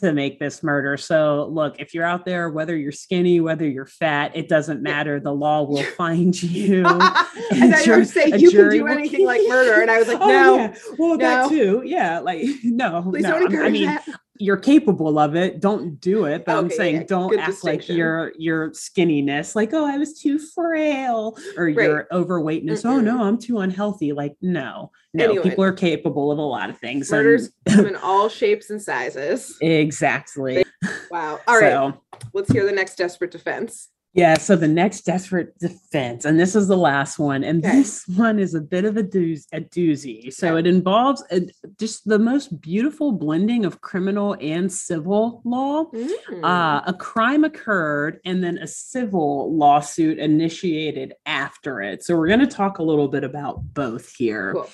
to 0.00 0.12
make 0.12 0.38
this 0.38 0.62
murder. 0.62 0.96
So, 0.96 1.48
look, 1.50 1.80
if 1.80 1.94
you're 1.94 2.04
out 2.04 2.24
there, 2.24 2.50
whether 2.50 2.76
you're 2.76 2.92
skinny, 2.92 3.40
whether 3.40 3.68
you're 3.68 3.86
fat, 3.86 4.32
it 4.34 4.48
doesn't 4.48 4.82
matter. 4.82 5.20
The 5.20 5.32
law 5.32 5.62
will 5.68 5.82
find 5.82 6.40
you. 6.42 6.78
and 6.86 6.88
I 7.74 7.82
you 7.84 8.04
say 8.04 8.26
you 8.36 8.50
can 8.50 8.70
do 8.70 8.86
anything 8.86 9.26
like 9.26 9.42
murder, 9.48 9.80
and 9.80 9.90
I 9.90 9.98
was 9.98 10.08
like, 10.08 10.20
oh, 10.20 10.28
no, 10.28 10.56
yeah. 10.56 10.74
well, 10.98 11.10
no. 11.10 11.16
that 11.18 11.48
too, 11.48 11.82
yeah, 11.84 12.18
like 12.20 12.44
no, 12.62 13.02
Please 13.10 13.22
no. 13.22 13.36
I 13.36 13.70
mean, 13.70 13.86
that 13.86 14.06
you're 14.38 14.56
capable 14.56 15.18
of 15.18 15.36
it 15.36 15.60
don't 15.60 16.00
do 16.00 16.24
it 16.24 16.44
but 16.44 16.52
okay, 16.52 16.58
i'm 16.58 16.70
saying 16.70 16.96
yeah, 16.96 17.02
don't 17.04 17.38
act 17.38 17.62
like 17.64 17.88
your 17.88 18.32
your 18.38 18.70
skinniness 18.70 19.54
like 19.54 19.72
oh 19.72 19.86
i 19.86 19.98
was 19.98 20.18
too 20.18 20.38
frail 20.38 21.36
or 21.56 21.66
right. 21.66 21.74
your 21.74 22.08
overweightness 22.10 22.82
mm 22.82 22.92
oh 22.92 23.00
no 23.00 23.22
i'm 23.22 23.38
too 23.38 23.60
unhealthy 23.60 24.12
like 24.12 24.34
no 24.42 24.90
no 25.14 25.24
anyway, 25.24 25.42
people 25.42 25.62
are 25.62 25.72
capable 25.72 26.32
of 26.32 26.38
a 26.38 26.42
lot 26.42 26.68
of 26.68 26.78
things 26.78 27.10
murders 27.10 27.50
and, 27.66 27.76
come 27.76 27.86
in 27.86 27.96
all 27.96 28.28
shapes 28.28 28.70
and 28.70 28.80
sizes. 28.80 29.56
Exactly. 29.60 30.64
Wow. 31.10 31.40
All 31.46 31.60
right 31.60 31.72
so, 31.72 32.00
let's 32.32 32.50
hear 32.50 32.64
the 32.64 32.72
next 32.72 32.96
desperate 32.96 33.30
defense 33.30 33.88
yeah, 34.14 34.36
so 34.36 34.56
the 34.56 34.68
next 34.68 35.06
desperate 35.06 35.58
defense, 35.58 36.26
and 36.26 36.38
this 36.38 36.54
is 36.54 36.68
the 36.68 36.76
last 36.76 37.18
one, 37.18 37.42
and 37.42 37.64
okay. 37.64 37.76
this 37.76 38.06
one 38.08 38.38
is 38.38 38.54
a 38.54 38.60
bit 38.60 38.84
of 38.84 38.98
a, 38.98 39.02
dooz- 39.02 39.46
a 39.52 39.60
doozy. 39.62 40.30
So 40.30 40.48
okay. 40.48 40.58
it 40.60 40.66
involves 40.66 41.24
a, 41.30 41.48
just 41.80 42.06
the 42.06 42.18
most 42.18 42.60
beautiful 42.60 43.12
blending 43.12 43.64
of 43.64 43.80
criminal 43.80 44.36
and 44.38 44.70
civil 44.70 45.40
law. 45.44 45.86
Mm. 45.86 46.44
Uh, 46.44 46.82
a 46.86 46.92
crime 46.92 47.44
occurred, 47.44 48.20
and 48.26 48.44
then 48.44 48.58
a 48.58 48.66
civil 48.66 49.56
lawsuit 49.56 50.18
initiated 50.18 51.14
after 51.24 51.80
it. 51.80 52.04
So 52.04 52.14
we're 52.14 52.28
going 52.28 52.40
to 52.40 52.46
talk 52.46 52.80
a 52.80 52.82
little 52.82 53.08
bit 53.08 53.24
about 53.24 53.62
both 53.72 54.14
here. 54.14 54.52
Cool. 54.52 54.68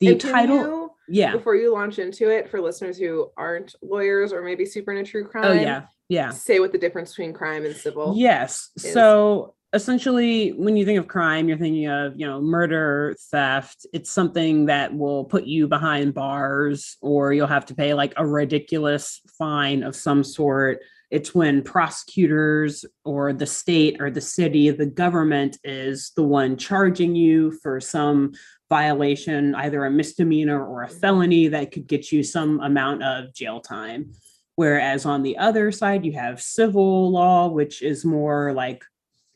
The 0.00 0.08
and 0.08 0.20
title. 0.20 0.56
You, 0.56 0.90
yeah. 1.08 1.32
Before 1.32 1.56
you 1.56 1.72
launch 1.72 1.98
into 1.98 2.28
it, 2.28 2.50
for 2.50 2.60
listeners 2.60 2.98
who 2.98 3.30
aren't 3.38 3.74
lawyers 3.80 4.30
or 4.30 4.42
maybe 4.42 4.66
super 4.66 4.92
into 4.92 5.10
true 5.10 5.24
crime. 5.24 5.44
Oh 5.44 5.52
yeah 5.52 5.84
yeah. 6.14 6.30
say 6.30 6.60
what 6.60 6.72
the 6.72 6.78
difference 6.78 7.10
between 7.10 7.32
crime 7.32 7.64
and 7.64 7.76
civil 7.76 8.14
yes. 8.16 8.70
is. 8.76 8.92
so 8.92 9.54
essentially 9.74 10.50
when 10.50 10.76
you 10.76 10.84
think 10.84 10.98
of 10.98 11.08
crime 11.08 11.48
you're 11.48 11.58
thinking 11.58 11.88
of 11.88 12.12
you 12.16 12.26
know 12.26 12.40
murder 12.40 13.16
theft. 13.30 13.86
It's 13.92 14.10
something 14.10 14.66
that 14.66 14.94
will 14.94 15.24
put 15.24 15.44
you 15.44 15.66
behind 15.66 16.14
bars 16.14 16.96
or 17.02 17.32
you'll 17.32 17.48
have 17.48 17.66
to 17.66 17.74
pay 17.74 17.92
like 17.92 18.14
a 18.16 18.26
ridiculous 18.26 19.20
fine 19.36 19.82
of 19.82 19.96
some 19.96 20.22
sort. 20.22 20.80
It's 21.10 21.34
when 21.34 21.62
prosecutors 21.62 22.84
or 23.04 23.32
the 23.32 23.46
state 23.46 23.96
or 24.00 24.10
the 24.10 24.20
city 24.20 24.70
the 24.70 24.86
government 24.86 25.58
is 25.64 26.12
the 26.16 26.24
one 26.24 26.56
charging 26.56 27.16
you 27.16 27.50
for 27.62 27.80
some 27.80 28.32
violation 28.70 29.54
either 29.56 29.84
a 29.84 29.90
misdemeanor 29.90 30.64
or 30.64 30.82
a 30.82 30.88
mm-hmm. 30.88 30.98
felony 30.98 31.48
that 31.48 31.72
could 31.72 31.86
get 31.86 32.10
you 32.10 32.22
some 32.22 32.60
amount 32.60 33.02
of 33.02 33.34
jail 33.34 33.60
time 33.60 34.12
Whereas 34.56 35.04
on 35.04 35.22
the 35.22 35.38
other 35.38 35.72
side, 35.72 36.04
you 36.04 36.12
have 36.12 36.40
civil 36.40 37.10
law, 37.10 37.48
which 37.48 37.82
is 37.82 38.04
more 38.04 38.52
like 38.52 38.84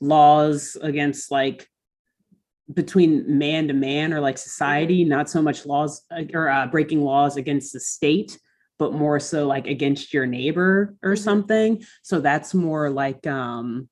laws 0.01 0.77
against 0.81 1.31
like 1.31 1.69
between 2.73 3.39
man 3.39 3.69
to 3.69 3.75
man 3.75 4.13
or 4.13 4.21
like 4.21 4.39
society, 4.39 5.05
not 5.05 5.29
so 5.29 5.43
much 5.43 5.67
laws 5.67 6.03
uh, 6.11 6.23
or 6.35 6.49
uh, 6.49 6.67
breaking 6.67 7.03
laws 7.03 7.37
against 7.37 7.73
the 7.73 7.81
state, 7.81 8.39
but 8.79 8.93
more 8.93 9.19
so 9.19 9.47
like 9.47 9.67
against 9.67 10.13
your 10.13 10.27
neighbor 10.27 10.95
or 11.03 11.13
mm-hmm. 11.13 11.23
something. 11.23 11.83
So 12.03 12.21
that's 12.21 12.55
more 12.55 12.91
like 12.91 13.27
um, 13.27 13.89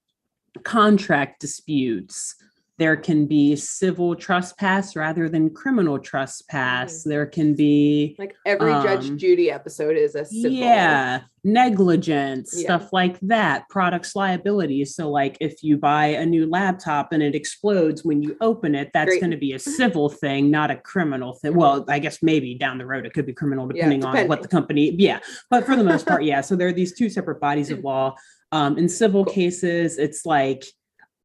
contract 0.62 1.40
disputes 1.40 2.36
there 2.78 2.96
can 2.96 3.26
be 3.26 3.56
civil 3.56 4.14
trespass 4.14 4.96
rather 4.96 5.28
than 5.28 5.48
criminal 5.50 5.98
trespass. 5.98 7.00
Mm-hmm. 7.00 7.10
There 7.10 7.26
can 7.26 7.54
be 7.54 8.16
like 8.18 8.36
every 8.44 8.70
um, 8.70 8.82
Judge 8.82 9.16
Judy 9.16 9.50
episode 9.50 9.96
is 9.96 10.14
a 10.14 10.26
civil. 10.26 10.50
Yeah, 10.50 11.22
negligence, 11.42 12.52
yeah. 12.54 12.64
stuff 12.64 12.92
like 12.92 13.18
that, 13.20 13.66
products 13.70 14.14
liability. 14.14 14.84
So, 14.84 15.10
like 15.10 15.38
if 15.40 15.62
you 15.62 15.78
buy 15.78 16.06
a 16.06 16.26
new 16.26 16.46
laptop 16.46 17.12
and 17.12 17.22
it 17.22 17.34
explodes 17.34 18.04
when 18.04 18.22
you 18.22 18.36
open 18.42 18.74
it, 18.74 18.90
that's 18.92 19.16
going 19.18 19.30
to 19.30 19.38
be 19.38 19.54
a 19.54 19.58
civil 19.58 20.08
thing, 20.10 20.50
not 20.50 20.70
a 20.70 20.76
criminal 20.76 21.32
thing. 21.34 21.54
Well, 21.54 21.84
I 21.88 21.98
guess 21.98 22.22
maybe 22.22 22.56
down 22.56 22.76
the 22.76 22.86
road 22.86 23.06
it 23.06 23.14
could 23.14 23.26
be 23.26 23.32
criminal 23.32 23.66
depending, 23.66 24.02
yeah, 24.02 24.08
depending. 24.08 24.24
on 24.24 24.28
what 24.28 24.42
the 24.42 24.48
company. 24.48 24.94
Yeah, 24.98 25.20
but 25.48 25.64
for 25.64 25.76
the 25.76 25.84
most 25.84 26.06
part, 26.06 26.24
yeah. 26.24 26.42
So 26.42 26.56
there 26.56 26.68
are 26.68 26.72
these 26.72 26.92
two 26.92 27.08
separate 27.08 27.40
bodies 27.40 27.70
of 27.70 27.78
law. 27.84 28.16
Um, 28.52 28.78
in 28.78 28.88
civil 28.88 29.24
cool. 29.24 29.34
cases, 29.34 29.98
it's 29.98 30.24
like 30.24 30.64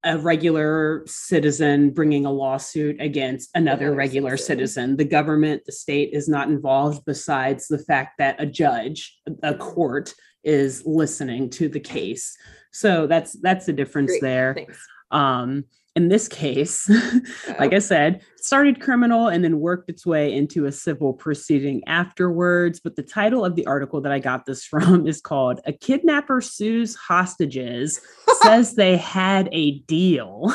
a 0.04 0.18
regular 0.18 1.04
citizen 1.06 1.92
bringing 1.92 2.26
a 2.26 2.32
lawsuit 2.32 3.00
against 3.00 3.50
another 3.54 3.94
regular 3.94 4.36
citizen. 4.36 4.98
The 4.98 5.06
government, 5.06 5.64
the 5.66 5.72
state 5.72 6.10
is 6.14 6.28
not 6.28 6.48
involved, 6.48 7.06
besides 7.06 7.68
the 7.68 7.78
fact 7.78 8.18
that 8.18 8.42
a 8.42 8.46
judge, 8.46 9.20
a 9.44 9.54
court, 9.54 10.14
is 10.44 10.84
listening 10.86 11.50
to 11.52 11.70
the 11.70 11.80
case. 11.80 12.36
So 12.72 13.06
that's 13.06 13.34
that's 13.34 13.66
the 13.66 13.74
difference 13.74 14.12
Great. 14.12 14.22
there. 14.22 14.66
Um, 15.12 15.66
in 15.95 16.08
this 16.08 16.27
case, 16.27 16.89
like 17.60 17.73
oh. 17.73 17.75
I 17.75 17.80
said, 17.80 18.21
started 18.38 18.82
criminal 18.82 19.27
and 19.27 19.43
then 19.43 19.60
worked 19.60 19.89
its 19.89 20.06
way 20.06 20.34
into 20.34 20.65
a 20.65 20.71
civil 20.71 21.13
proceeding 21.13 21.84
afterwards. 21.86 22.80
But 22.80 22.95
the 22.95 23.04
title 23.04 23.43
of 23.43 23.56
the 23.56 23.65
article 23.65 23.99
that 24.01 24.12
I 24.12 24.19
got 24.19 24.45
this 24.45 24.63
from 24.71 25.08
is 25.08 25.21
called 25.21 25.60
A 25.65 25.73
Kidnapper 25.73 26.41
Sues 26.41 26.95
Hostages, 26.95 27.99
Says 28.41 28.73
They 28.75 28.97
Had 28.97 29.49
a 29.51 29.80
Deal. 29.80 30.54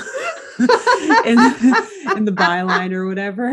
in, 0.59 1.38
in 2.16 2.25
the 2.25 2.33
byline 2.35 2.90
or 2.92 3.07
whatever 3.07 3.53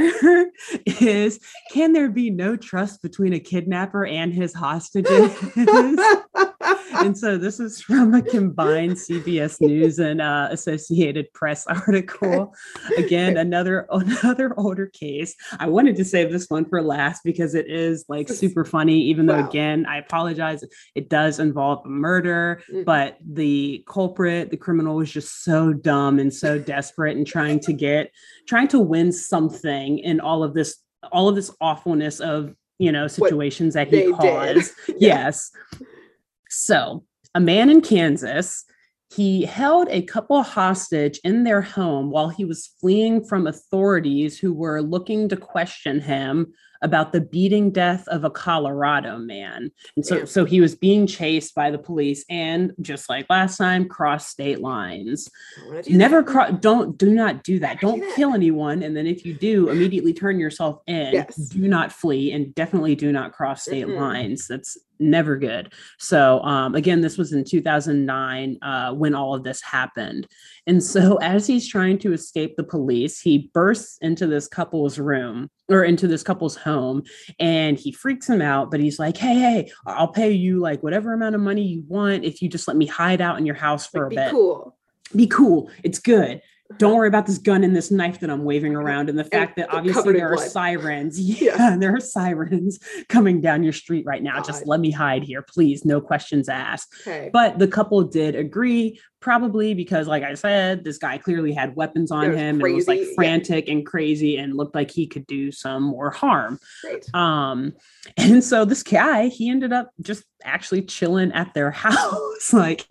is 0.86 1.38
can 1.70 1.92
there 1.92 2.10
be 2.10 2.30
no 2.30 2.56
trust 2.56 3.02
between 3.02 3.34
a 3.34 3.42
kidnapper 3.42 4.06
and 4.06 4.34
his 4.34 4.54
hostages? 4.54 5.36
And 6.94 7.18
so 7.18 7.38
this 7.38 7.60
is 7.60 7.82
from 7.82 8.14
a 8.14 8.22
combined 8.22 8.94
CBS 8.94 9.60
News 9.62 10.00
and 10.00 10.22
uh, 10.22 10.48
Associated 10.52 11.32
Press 11.34 11.66
article. 11.88 12.54
Again, 12.98 13.38
another 13.38 13.88
another 13.90 14.54
older 14.58 14.88
case. 14.88 15.36
I 15.60 15.68
wanted 15.68 15.96
to 15.98 16.06
save 16.06 16.32
this 16.32 16.50
one 16.50 16.66
for 16.66 16.82
last 16.82 17.22
because 17.24 17.56
it 17.56 17.70
is 17.70 18.06
like 18.08 18.30
super 18.30 18.66
funny. 18.66 19.02
Even 19.02 19.26
though, 19.26 19.40
wow. 19.40 19.50
again, 19.50 19.86
I 19.86 19.98
apologize, 19.98 20.64
it 20.96 21.10
does 21.10 21.40
involve 21.40 21.86
a 21.86 21.90
murder, 21.90 22.62
mm-hmm. 22.70 22.84
but 22.84 23.18
the 23.26 23.84
culprit, 23.88 24.52
the 24.52 24.58
criminal, 24.58 24.96
was 24.96 25.12
just 25.12 25.44
so 25.44 25.74
dumb 25.74 26.20
and 26.20 26.34
so 26.34 26.60
desperate 26.60 27.18
and 27.18 27.26
trying 27.26 27.60
to 27.62 27.74
get, 27.74 28.12
trying 28.48 28.68
to 28.70 28.80
win 28.80 29.12
something 29.12 30.00
in 30.00 30.20
all 30.20 30.44
of 30.44 30.54
this, 30.54 30.78
all 31.12 31.28
of 31.28 31.36
this 31.36 31.52
awfulness 31.60 32.20
of 32.20 32.54
you 32.80 32.92
know 32.92 33.08
situations 33.08 33.76
what 33.76 33.92
that 33.92 33.98
he 33.98 34.12
caused. 34.12 34.74
yes. 35.00 35.52
So, 36.54 37.04
a 37.36 37.40
man 37.40 37.70
in 37.70 37.82
Kansas, 37.82 38.64
he 39.16 39.46
held 39.46 39.88
a 39.90 40.04
couple 40.04 40.42
hostage 40.44 41.20
in 41.24 41.44
their 41.44 41.62
home 41.62 42.10
while 42.10 42.30
he 42.30 42.46
was 42.46 42.72
fleeing 42.80 43.24
from 43.24 43.48
authorities 43.48 44.40
who 44.40 44.54
were 44.54 44.82
looking 44.82 45.30
to 45.30 45.38
question 45.38 46.00
him 46.00 46.54
about 46.84 47.14
the 47.14 47.22
beating 47.22 47.72
death 47.72 48.08
of 48.10 48.24
a 48.24 48.30
Colorado 48.30 49.18
man. 49.18 49.72
And 49.96 50.06
so, 50.06 50.18
yeah. 50.18 50.26
so 50.26 50.46
he 50.46 50.60
was 50.60 50.76
being 50.76 51.08
chased 51.08 51.56
by 51.56 51.72
the 51.72 51.78
police 51.78 52.26
and 52.30 52.74
just 52.82 53.10
like 53.10 53.26
last 53.30 53.58
time, 53.58 53.88
cross 53.88 54.28
state 54.28 54.60
lines. 54.60 55.30
Never 55.88 56.24
cross, 56.24 56.52
don't, 56.60 56.98
do 56.98 57.10
not 57.10 57.44
do 57.44 57.58
that. 57.60 57.80
Don't 57.80 58.02
do 58.02 58.14
kill 58.16 58.34
anyone. 58.34 58.84
And 58.84 58.98
then 58.98 59.08
if 59.08 59.26
you 59.26 59.34
do, 59.34 59.70
immediately 59.70 60.14
turn 60.14 60.40
yourself 60.40 60.82
in. 60.86 61.14
Yes. 61.14 61.36
Do 61.36 61.68
not 61.68 61.92
flee 61.92 62.34
and 62.34 62.54
definitely 62.54 62.96
do 62.96 63.12
not 63.12 63.32
cross 63.32 63.64
state 63.64 63.88
mm-hmm. 63.88 64.02
lines. 64.02 64.48
That's 64.48 64.78
never 65.10 65.38
good. 65.38 65.74
So 66.00 66.42
um, 66.42 66.76
again, 66.76 67.02
this 67.02 67.18
was 67.18 67.34
in 67.34 67.44
2009 67.44 68.58
uh, 68.62 68.94
when 68.94 69.14
all 69.16 69.36
of 69.36 69.44
this 69.44 69.62
happened. 69.62 70.28
And 70.68 70.82
so 70.84 71.18
as 71.22 71.46
he's 71.46 71.68
trying 71.68 72.00
to 72.00 72.14
escape 72.14 72.56
the 72.56 72.64
police, 72.64 73.20
he 73.20 73.52
bursts 73.54 73.98
into 74.02 74.28
this 74.28 74.48
couple's 74.48 75.00
room 75.00 75.50
or 75.70 75.84
into 75.84 76.08
this 76.08 76.24
couple's 76.24 76.56
home 76.56 77.04
and 77.40 77.78
he 77.78 77.92
freaks 77.92 78.28
him 78.28 78.42
out, 78.42 78.72
but 78.72 78.80
he's 78.80 79.00
like, 79.00 79.18
Hey, 79.18 79.36
hey, 79.36 79.72
I'll 79.86 80.08
pay 80.08 80.32
you 80.32 80.60
like 80.60 80.84
whatever 80.84 81.14
amount 81.14 81.36
of 81.36 81.42
money 81.42 81.64
you 81.64 81.84
want 81.88 82.24
if 82.24 82.42
you 82.42 82.50
just 82.50 82.68
let 82.68 82.78
me 82.78 82.86
hide 82.86 83.22
out 83.22 83.38
in 83.38 83.46
your 83.46 83.56
house 83.56 83.88
for 83.88 84.10
like, 84.10 84.14
a 84.14 84.16
bit. 84.16 84.32
Cool. 84.32 84.78
Be 85.16 85.28
cool. 85.28 85.70
It's 85.84 86.00
good 86.00 86.42
don't 86.78 86.96
worry 86.96 87.08
about 87.08 87.26
this 87.26 87.38
gun 87.38 87.64
and 87.64 87.76
this 87.76 87.92
knife 87.92 88.20
that 88.20 88.30
I'm 88.30 88.44
waving 88.44 88.76
around, 88.76 89.10
and 89.10 89.18
the 89.18 89.24
fact 89.24 89.58
and 89.58 89.64
that 89.68 89.74
obviously 89.74 90.14
there 90.14 90.32
are 90.32 90.36
blood. 90.36 90.50
sirens. 90.50 91.20
Yeah, 91.24 91.56
yeah, 91.58 91.78
there 91.78 91.96
are 91.96 92.00
sirens 92.00 92.80
coming 93.10 93.42
down 93.42 93.64
your 93.64 93.74
street 93.74 94.06
right 94.06 94.22
now. 94.22 94.36
God. 94.38 94.46
Just 94.46 94.68
let 94.68 94.80
me 94.80 94.92
hide 94.92 95.24
here, 95.24 95.42
please. 95.42 95.86
No 95.86 96.02
questions 96.02 96.50
asked. 96.50 96.94
Okay. 97.02 97.30
But 97.32 97.60
the 97.60 97.68
couple 97.68 98.02
did 98.04 98.36
agree, 98.36 99.00
probably 99.24 99.74
because, 99.74 100.06
like 100.06 100.22
I 100.22 100.34
said, 100.34 100.84
this 100.84 100.98
guy 100.98 101.18
clearly 101.18 101.54
had 101.54 101.78
weapons 101.78 102.12
on 102.12 102.26
him 102.34 102.60
crazy. 102.60 102.66
and 102.68 102.76
was 102.76 102.88
like 102.90 103.02
frantic 103.16 103.68
yeah. 103.68 103.74
and 103.74 103.86
crazy 103.86 104.36
and 104.36 104.58
looked 104.58 104.76
like 104.76 104.92
he 104.92 105.08
could 105.08 105.26
do 105.26 105.50
some 105.50 105.82
more 105.84 106.12
harm. 106.12 106.60
Right. 106.84 107.06
Um, 107.16 107.74
and 108.18 108.44
so 108.44 108.66
this 108.66 108.84
guy, 108.84 109.30
he 109.30 109.50
ended 109.50 109.72
up 109.72 109.92
just 110.02 110.26
actually 110.44 110.82
chilling 110.82 111.32
at 111.32 111.54
their 111.54 111.72
house. 111.86 112.52
like 112.52 112.86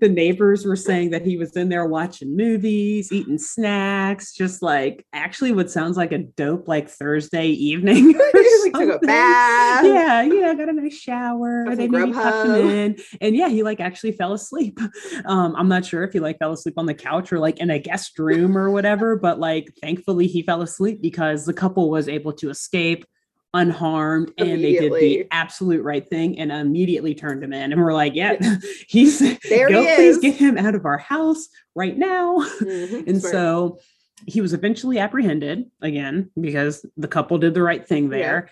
the 0.00 0.08
neighbors 0.08 0.64
were 0.64 0.76
saying 0.76 1.10
that 1.10 1.26
he 1.26 1.36
was 1.36 1.56
in 1.56 1.68
there 1.68 1.86
watching 1.86 2.36
movies, 2.36 3.10
eating 3.10 3.38
snacks, 3.38 4.32
just 4.32 4.62
like 4.62 5.04
actually 5.12 5.50
what 5.50 5.68
sounds 5.68 5.96
like 5.96 6.12
a 6.12 6.18
dope 6.18 6.68
like 6.68 6.88
Thursday 6.88 7.48
evening. 7.48 8.12
like 8.34 8.72
took 8.72 9.02
a 9.02 9.06
bath. 9.06 9.84
Yeah, 9.84 10.22
yeah, 10.22 10.54
got 10.54 10.68
a 10.68 10.72
nice 10.72 10.96
shower. 10.96 11.64
They 11.74 11.88
maybe 11.88 12.12
tucked 12.12 12.48
him 12.48 12.70
in. 12.70 12.96
And 13.20 13.34
yeah, 13.34 13.48
he 13.48 13.62
like 13.62 13.80
actually 13.80 14.12
fell 14.12 14.32
asleep. 14.32 14.78
Um, 15.24 15.54
I'm 15.56 15.68
not 15.72 15.84
sure 15.84 16.04
if 16.04 16.12
he 16.12 16.20
like 16.20 16.38
fell 16.38 16.52
asleep 16.52 16.74
on 16.76 16.86
the 16.86 16.94
couch 16.94 17.32
or 17.32 17.38
like 17.38 17.58
in 17.58 17.70
a 17.70 17.78
guest 17.78 18.18
room 18.18 18.56
or 18.56 18.70
whatever, 18.70 19.16
but 19.16 19.38
like 19.38 19.72
thankfully 19.80 20.26
he 20.26 20.42
fell 20.42 20.62
asleep 20.62 21.00
because 21.02 21.46
the 21.46 21.52
couple 21.52 21.90
was 21.90 22.08
able 22.08 22.32
to 22.34 22.50
escape 22.50 23.04
unharmed 23.54 24.32
and 24.38 24.64
they 24.64 24.72
did 24.78 24.94
the 24.94 25.26
absolute 25.30 25.82
right 25.82 26.08
thing 26.08 26.38
and 26.38 26.50
immediately 26.50 27.14
turned 27.14 27.44
him 27.44 27.52
in 27.52 27.70
and 27.70 27.78
we're 27.78 27.92
like 27.92 28.14
yeah 28.14 28.34
he's 28.88 29.18
there 29.50 29.68
go 29.68 29.82
he 29.82 29.94
please 29.94 30.16
get 30.16 30.34
him 30.34 30.56
out 30.56 30.74
of 30.74 30.86
our 30.86 30.96
house 30.96 31.48
right 31.74 31.96
now. 31.96 32.38
Mm-hmm, 32.38 33.08
and 33.08 33.22
so 33.22 33.78
he 34.26 34.40
was 34.40 34.54
eventually 34.54 34.98
apprehended 34.98 35.70
again 35.80 36.30
because 36.40 36.86
the 36.96 37.08
couple 37.08 37.38
did 37.38 37.54
the 37.54 37.62
right 37.62 37.86
thing 37.86 38.08
there 38.08 38.50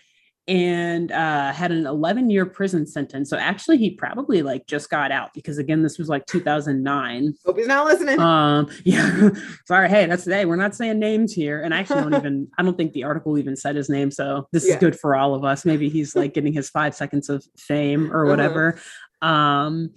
and 0.48 1.12
uh, 1.12 1.52
had 1.52 1.70
an 1.70 1.86
11 1.86 2.30
year 2.30 2.44
prison 2.44 2.86
sentence. 2.86 3.30
So 3.30 3.36
actually, 3.36 3.78
he 3.78 3.90
probably 3.90 4.42
like 4.42 4.66
just 4.66 4.90
got 4.90 5.12
out 5.12 5.30
because 5.34 5.58
again, 5.58 5.82
this 5.82 5.98
was 5.98 6.08
like 6.08 6.26
2009. 6.26 7.34
Hope 7.44 7.58
he's 7.58 7.66
not 7.66 7.86
listening. 7.86 8.18
Um, 8.18 8.68
yeah, 8.84 9.30
sorry. 9.66 9.88
Hey, 9.88 10.06
that's 10.06 10.24
today. 10.24 10.44
We're 10.44 10.56
not 10.56 10.74
saying 10.74 10.98
names 10.98 11.32
here, 11.32 11.62
and 11.62 11.74
I 11.74 11.80
actually 11.80 12.02
don't 12.02 12.14
even. 12.14 12.48
I 12.58 12.62
don't 12.62 12.76
think 12.76 12.92
the 12.92 13.04
article 13.04 13.38
even 13.38 13.56
said 13.56 13.76
his 13.76 13.88
name. 13.88 14.10
So 14.10 14.48
this 14.52 14.66
yeah. 14.66 14.74
is 14.74 14.80
good 14.80 14.98
for 14.98 15.14
all 15.14 15.34
of 15.34 15.44
us. 15.44 15.64
Maybe 15.64 15.88
he's 15.88 16.16
like 16.16 16.34
getting 16.34 16.52
his 16.52 16.68
five 16.68 16.94
seconds 16.94 17.28
of 17.28 17.44
fame 17.56 18.12
or 18.12 18.24
uh-huh. 18.24 18.30
whatever. 18.30 18.74
Uh-huh. 19.22 19.32
Um, 19.32 19.90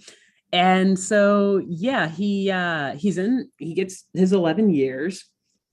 and 0.52 0.96
so 0.96 1.60
yeah, 1.66 2.06
he 2.08 2.50
uh, 2.50 2.94
he's 2.94 3.18
in. 3.18 3.50
He 3.58 3.74
gets 3.74 4.04
his 4.12 4.32
11 4.32 4.70
years, 4.70 5.24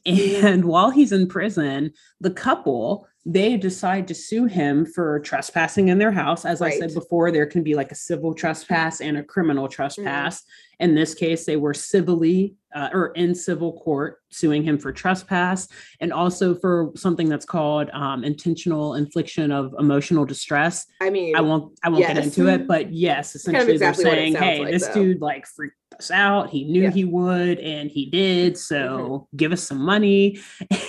and 0.08 0.66
while 0.66 0.90
he's 0.90 1.12
in 1.12 1.28
prison, 1.28 1.92
the 2.20 2.32
couple 2.32 3.08
they 3.26 3.56
decide 3.56 4.08
to 4.08 4.16
sue 4.16 4.46
him 4.46 4.86
for 4.86 5.20
trespassing 5.20 5.90
in 5.90 6.00
their 6.00 6.12
house. 6.12 6.44
As 6.44 6.60
right. 6.60 6.74
I 6.74 6.80
said 6.80 6.94
before, 6.94 7.32
there 7.32 7.46
can 7.46 7.62
be 7.62 7.76
like 7.76 7.92
a 7.92 7.96
civil 7.96 8.34
trespass 8.34 9.00
and 9.00 9.18
a 9.18 9.24
criminal 9.24 9.68
trespass. 9.68 10.42
Mm-hmm. 10.42 10.84
In 10.86 10.96
this 10.96 11.14
case, 11.14 11.46
they 11.46 11.58
were 11.58 11.76
civilly 11.76 12.56
uh, 12.74 12.90
or 12.92 13.08
in 13.10 13.36
civil 13.36 13.80
court 13.80 14.18
suing 14.30 14.64
him 14.64 14.80
for 14.80 14.92
trespass 14.92 15.68
and 16.00 16.12
also 16.12 16.56
for 16.56 16.92
something 16.96 17.30
that's 17.30 17.46
called 17.46 17.92
um, 17.92 18.24
intentional 18.24 18.96
infliction 18.96 19.52
of 19.52 19.76
emotional 19.78 20.26
distress. 20.26 20.88
I 21.00 21.12
mean, 21.12 21.36
I 21.36 21.42
won't, 21.42 21.78
I 21.84 21.90
won't 21.90 22.00
yes. 22.00 22.16
get 22.16 22.24
into 22.24 22.48
it, 22.48 22.68
but 22.68 22.92
yes, 22.92 23.36
essentially 23.36 23.60
kind 23.60 23.70
of 23.70 23.76
exactly 23.76 24.04
they're 24.04 24.14
saying, 24.14 24.36
"Hey, 24.36 24.60
like, 24.62 24.72
this 24.72 24.88
though. 24.88 24.94
dude 24.96 25.22
like 25.22 25.46
freaked 25.46 25.76
us 26.00 26.10
out. 26.10 26.50
He 26.50 26.64
knew 26.64 26.84
yeah. 26.84 26.92
he 26.92 27.06
would, 27.06 27.60
and 27.60 27.92
he 27.92 28.08
did. 28.08 28.58
So 28.58 28.78
mm-hmm. 28.78 29.38
give 29.38 29.52
us 29.52 29.62
some 29.62 29.80
money." 29.80 30.40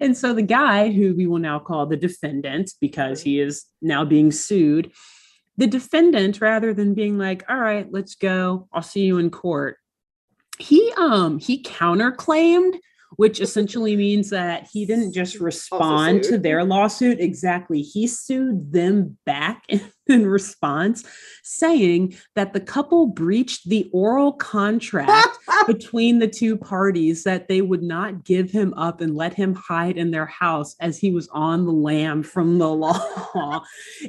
And 0.00 0.16
so 0.16 0.32
the 0.32 0.42
guy 0.42 0.90
who 0.90 1.14
we 1.14 1.26
will 1.26 1.38
now 1.38 1.58
call 1.58 1.86
the 1.86 1.96
defendant, 1.96 2.72
because 2.80 3.22
he 3.22 3.40
is 3.40 3.64
now 3.80 4.04
being 4.04 4.32
sued, 4.32 4.92
the 5.56 5.66
defendant, 5.66 6.40
rather 6.40 6.72
than 6.72 6.94
being 6.94 7.18
like, 7.18 7.44
all 7.48 7.58
right, 7.58 7.86
let's 7.90 8.14
go, 8.14 8.68
I'll 8.72 8.82
see 8.82 9.02
you 9.02 9.18
in 9.18 9.30
court, 9.30 9.76
he 10.58 10.92
um 10.96 11.38
he 11.38 11.62
counterclaimed 11.62 12.78
which 13.16 13.40
essentially 13.40 13.96
means 13.96 14.30
that 14.30 14.68
he 14.72 14.86
didn't 14.86 15.12
just 15.12 15.40
respond 15.40 16.22
to 16.24 16.38
their 16.38 16.64
lawsuit. 16.64 17.20
Exactly. 17.20 17.82
He 17.82 18.06
sued 18.06 18.72
them 18.72 19.18
back 19.24 19.66
in 20.06 20.26
response, 20.26 21.04
saying 21.42 22.14
that 22.34 22.52
the 22.52 22.60
couple 22.60 23.06
breached 23.06 23.66
the 23.68 23.88
oral 23.92 24.32
contract 24.32 25.38
between 25.66 26.18
the 26.18 26.26
two 26.26 26.56
parties 26.56 27.22
that 27.24 27.48
they 27.48 27.60
would 27.62 27.82
not 27.82 28.24
give 28.24 28.50
him 28.50 28.74
up 28.74 29.00
and 29.00 29.14
let 29.14 29.32
him 29.34 29.54
hide 29.54 29.96
in 29.96 30.10
their 30.10 30.26
house 30.26 30.74
as 30.80 30.98
he 30.98 31.12
was 31.12 31.28
on 31.28 31.66
the 31.66 31.72
lam 31.72 32.22
from 32.22 32.58
the 32.58 32.68
law. 32.74 33.62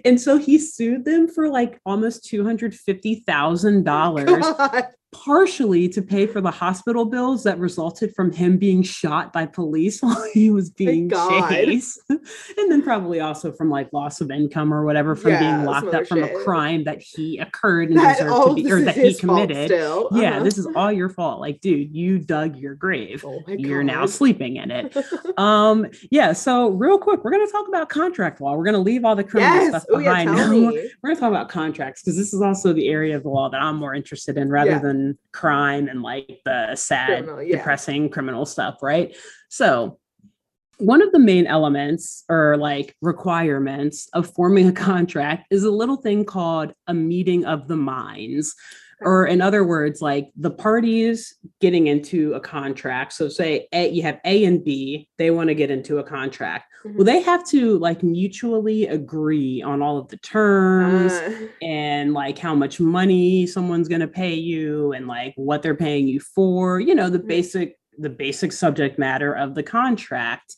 and 0.04 0.20
so 0.20 0.38
he 0.38 0.58
sued 0.58 1.06
them 1.06 1.28
for 1.28 1.48
like 1.48 1.80
almost 1.86 2.26
$250,000 2.26 4.94
partially 5.14 5.88
to 5.90 6.02
pay 6.02 6.26
for 6.26 6.42
the 6.42 6.52
hospital 6.52 7.06
bills 7.06 7.44
that 7.44 7.58
resulted 7.60 8.14
from 8.16 8.32
him 8.32 8.58
being 8.58 8.84
shot 8.84 9.32
by 9.32 9.46
police 9.46 10.02
while 10.02 10.24
he 10.34 10.50
was 10.50 10.70
being 10.70 11.10
chased. 11.10 12.02
and 12.10 12.72
then 12.72 12.82
probably 12.82 13.20
also 13.20 13.52
from 13.52 13.70
like 13.70 13.92
loss 13.94 14.20
of 14.22 14.32
income 14.32 14.74
or 14.74 14.84
whatever 14.84 15.16
from 15.16 15.32
yeah, 15.32 15.40
being 15.40 15.66
locked 15.66 15.94
up 15.94 16.08
from 16.08 16.20
shit. 16.20 16.36
a 16.36 16.44
crime 16.44 16.84
that 16.84 17.02
he 17.02 17.38
occurred 17.38 17.90
and 17.90 18.00
that 18.00 18.18
deserved 18.18 18.58
to 18.58 18.64
be 18.64 18.72
or 18.72 18.82
that 18.82 18.96
he 18.96 19.14
committed. 19.14 19.72
Uh-huh. 19.72 20.20
Yeah, 20.20 20.40
this 20.40 20.58
is 20.58 20.68
all 20.76 20.92
your 20.92 21.10
fault. 21.10 21.40
Like, 21.40 21.62
dude, 21.62 21.96
you 21.96 22.20
dug 22.20 22.58
your 22.58 22.76
grave. 22.76 23.24
Oh 23.26 23.42
You're 23.48 23.84
now 23.84 24.06
sleeping 24.06 24.58
in 24.58 24.72
it. 24.72 24.98
um, 25.38 25.88
yeah, 26.10 26.34
so 26.34 26.70
real 26.70 26.98
quick, 26.98 27.24
we're 27.24 27.32
gonna 27.32 27.48
talk 27.48 27.68
about 27.68 27.90
contract 27.90 28.42
law. 28.42 28.56
We're 28.56 28.66
gonna 28.66 28.80
leave 28.80 29.06
all 29.06 29.16
the 29.16 29.24
criminal 29.24 29.56
yes. 29.56 29.70
stuff 29.70 29.86
behind. 29.88 30.30
Ooh, 30.30 30.72
yeah, 30.72 30.82
we're 31.02 31.10
gonna 31.10 31.20
talk 31.20 31.30
about 31.30 31.50
contracts 31.50 32.02
because 32.02 32.18
this 32.18 32.34
is 32.34 32.42
also 32.42 32.74
the 32.74 32.90
area 32.90 33.16
of 33.16 33.24
the 33.24 33.30
law 33.30 33.50
that 33.50 33.62
I'm 33.62 33.78
more 33.78 33.94
interested 33.94 34.38
in 34.38 34.50
rather 34.50 34.72
yeah. 34.72 34.80
than 34.80 35.03
crime 35.32 35.88
and 35.88 36.02
like 36.02 36.42
the 36.46 36.76
sad, 36.76 37.24
criminal, 37.24 37.44
yeah. 37.44 37.58
depressing 37.58 38.10
criminal 38.10 38.46
stuff, 38.46 38.78
right? 38.82 39.16
So, 39.50 40.00
one 40.80 41.02
of 41.02 41.12
the 41.12 41.20
main 41.20 41.46
elements 41.46 42.24
or 42.30 42.58
like 42.58 42.96
requirements 43.02 44.10
of 44.14 44.34
forming 44.34 44.68
a 44.68 44.72
contract 44.90 45.48
is 45.52 45.64
a 45.64 45.72
little 45.72 45.98
thing 45.98 46.26
called 46.26 46.74
a 46.88 46.94
meeting 46.94 47.46
of 47.46 47.68
the 47.68 47.78
minds 47.78 48.56
or 49.04 49.26
in 49.26 49.42
other 49.42 49.64
words 49.64 50.02
like 50.02 50.30
the 50.36 50.50
parties 50.50 51.36
getting 51.62 51.88
into 51.88 52.34
a 52.34 52.40
contract 52.40 53.14
so 53.14 53.28
say 53.30 53.68
a, 53.74 53.90
you 53.90 54.02
have 54.02 54.20
a 54.26 54.46
and 54.46 54.64
b 54.64 55.08
they 55.18 55.32
want 55.32 55.48
to 55.48 55.56
get 55.56 55.72
into 55.72 56.00
a 56.00 56.04
contract 56.04 56.66
mm-hmm. 56.86 56.98
well 56.98 57.06
they 57.06 57.22
have 57.22 57.46
to 57.48 57.78
like 57.80 58.04
mutually 58.04 58.88
agree 58.88 59.62
on 59.62 59.82
all 59.82 59.98
of 59.98 60.08
the 60.10 60.18
terms 60.18 61.12
uh. 61.14 61.48
and 61.62 62.14
like 62.14 62.38
how 62.38 62.56
much 62.56 62.80
money 62.80 63.46
someone's 63.48 63.88
going 63.88 64.02
to 64.02 64.08
pay 64.08 64.34
you 64.34 64.94
and 64.94 65.08
like 65.08 65.34
what 65.36 65.62
they're 65.62 65.76
paying 65.76 66.08
you 66.08 66.20
for 66.20 66.80
you 66.80 66.96
know 66.96 67.10
the 67.10 67.20
mm-hmm. 67.20 67.28
basic 67.28 67.78
the 67.98 68.10
basic 68.10 68.52
subject 68.52 68.98
matter 68.98 69.34
of 69.34 69.56
the 69.56 69.64
contract 69.64 70.56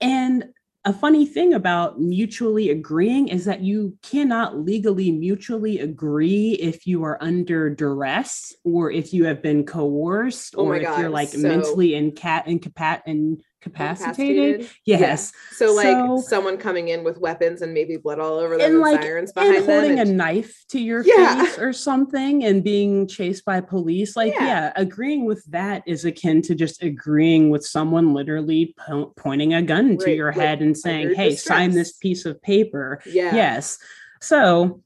and 0.00 0.44
a 0.86 0.92
funny 0.92 1.26
thing 1.26 1.52
about 1.52 2.00
mutually 2.00 2.70
agreeing 2.70 3.26
is 3.26 3.44
that 3.44 3.60
you 3.60 3.98
cannot 4.02 4.56
legally 4.64 5.10
mutually 5.10 5.80
agree 5.80 6.52
if 6.52 6.86
you 6.86 7.02
are 7.02 7.18
under 7.20 7.68
duress 7.68 8.54
or 8.62 8.92
if 8.92 9.12
you 9.12 9.24
have 9.24 9.42
been 9.42 9.66
coerced 9.66 10.54
oh 10.56 10.66
or 10.66 10.76
if 10.76 10.98
you're 10.98 11.10
like 11.10 11.30
so, 11.30 11.38
mentally 11.38 11.96
inca- 11.96 12.44
incapac- 12.46 13.02
in 13.64 13.72
incapacitated. 13.72 14.68
Yes. 14.84 15.32
Yeah. 15.34 15.56
So 15.56 15.74
like 15.74 15.86
so, 15.86 16.20
someone 16.20 16.56
coming 16.56 16.88
in 16.88 17.04
with 17.04 17.18
weapons 17.18 17.62
and 17.62 17.72
maybe 17.72 17.96
blood 17.96 18.18
all 18.18 18.34
over 18.34 18.56
them 18.56 18.72
and, 18.72 18.80
like, 18.80 19.02
sirens 19.02 19.32
behind 19.32 19.56
and 19.56 19.66
holding 19.66 19.98
and, 19.98 20.10
a 20.10 20.12
knife 20.12 20.64
to 20.70 20.80
your 20.80 21.02
yeah. 21.04 21.44
face 21.44 21.58
or 21.58 21.72
something 21.72 22.44
and 22.44 22.62
being 22.62 23.06
chased 23.06 23.44
by 23.44 23.60
police. 23.60 24.16
Like, 24.16 24.34
yeah. 24.34 24.46
yeah. 24.46 24.72
agreeing 24.76 25.24
with 25.24 25.44
that 25.46 25.82
is 25.86 26.04
akin 26.04 26.42
to 26.42 26.54
just 26.54 26.82
agreeing 26.82 27.50
with 27.50 27.64
someone 27.64 28.14
literally 28.14 28.74
po- 28.76 29.12
pointing 29.16 29.54
a 29.54 29.62
gun 29.62 29.90
right. 29.90 30.00
to 30.00 30.14
your 30.14 30.32
like, 30.32 30.36
head 30.36 30.62
and 30.62 30.76
saying, 30.76 31.14
Hey, 31.14 31.30
distress. 31.30 31.56
sign 31.56 31.70
this 31.72 31.92
piece 31.92 32.24
of 32.24 32.40
paper. 32.42 33.00
Yeah. 33.06 33.34
Yes. 33.34 33.78
So 34.20 34.82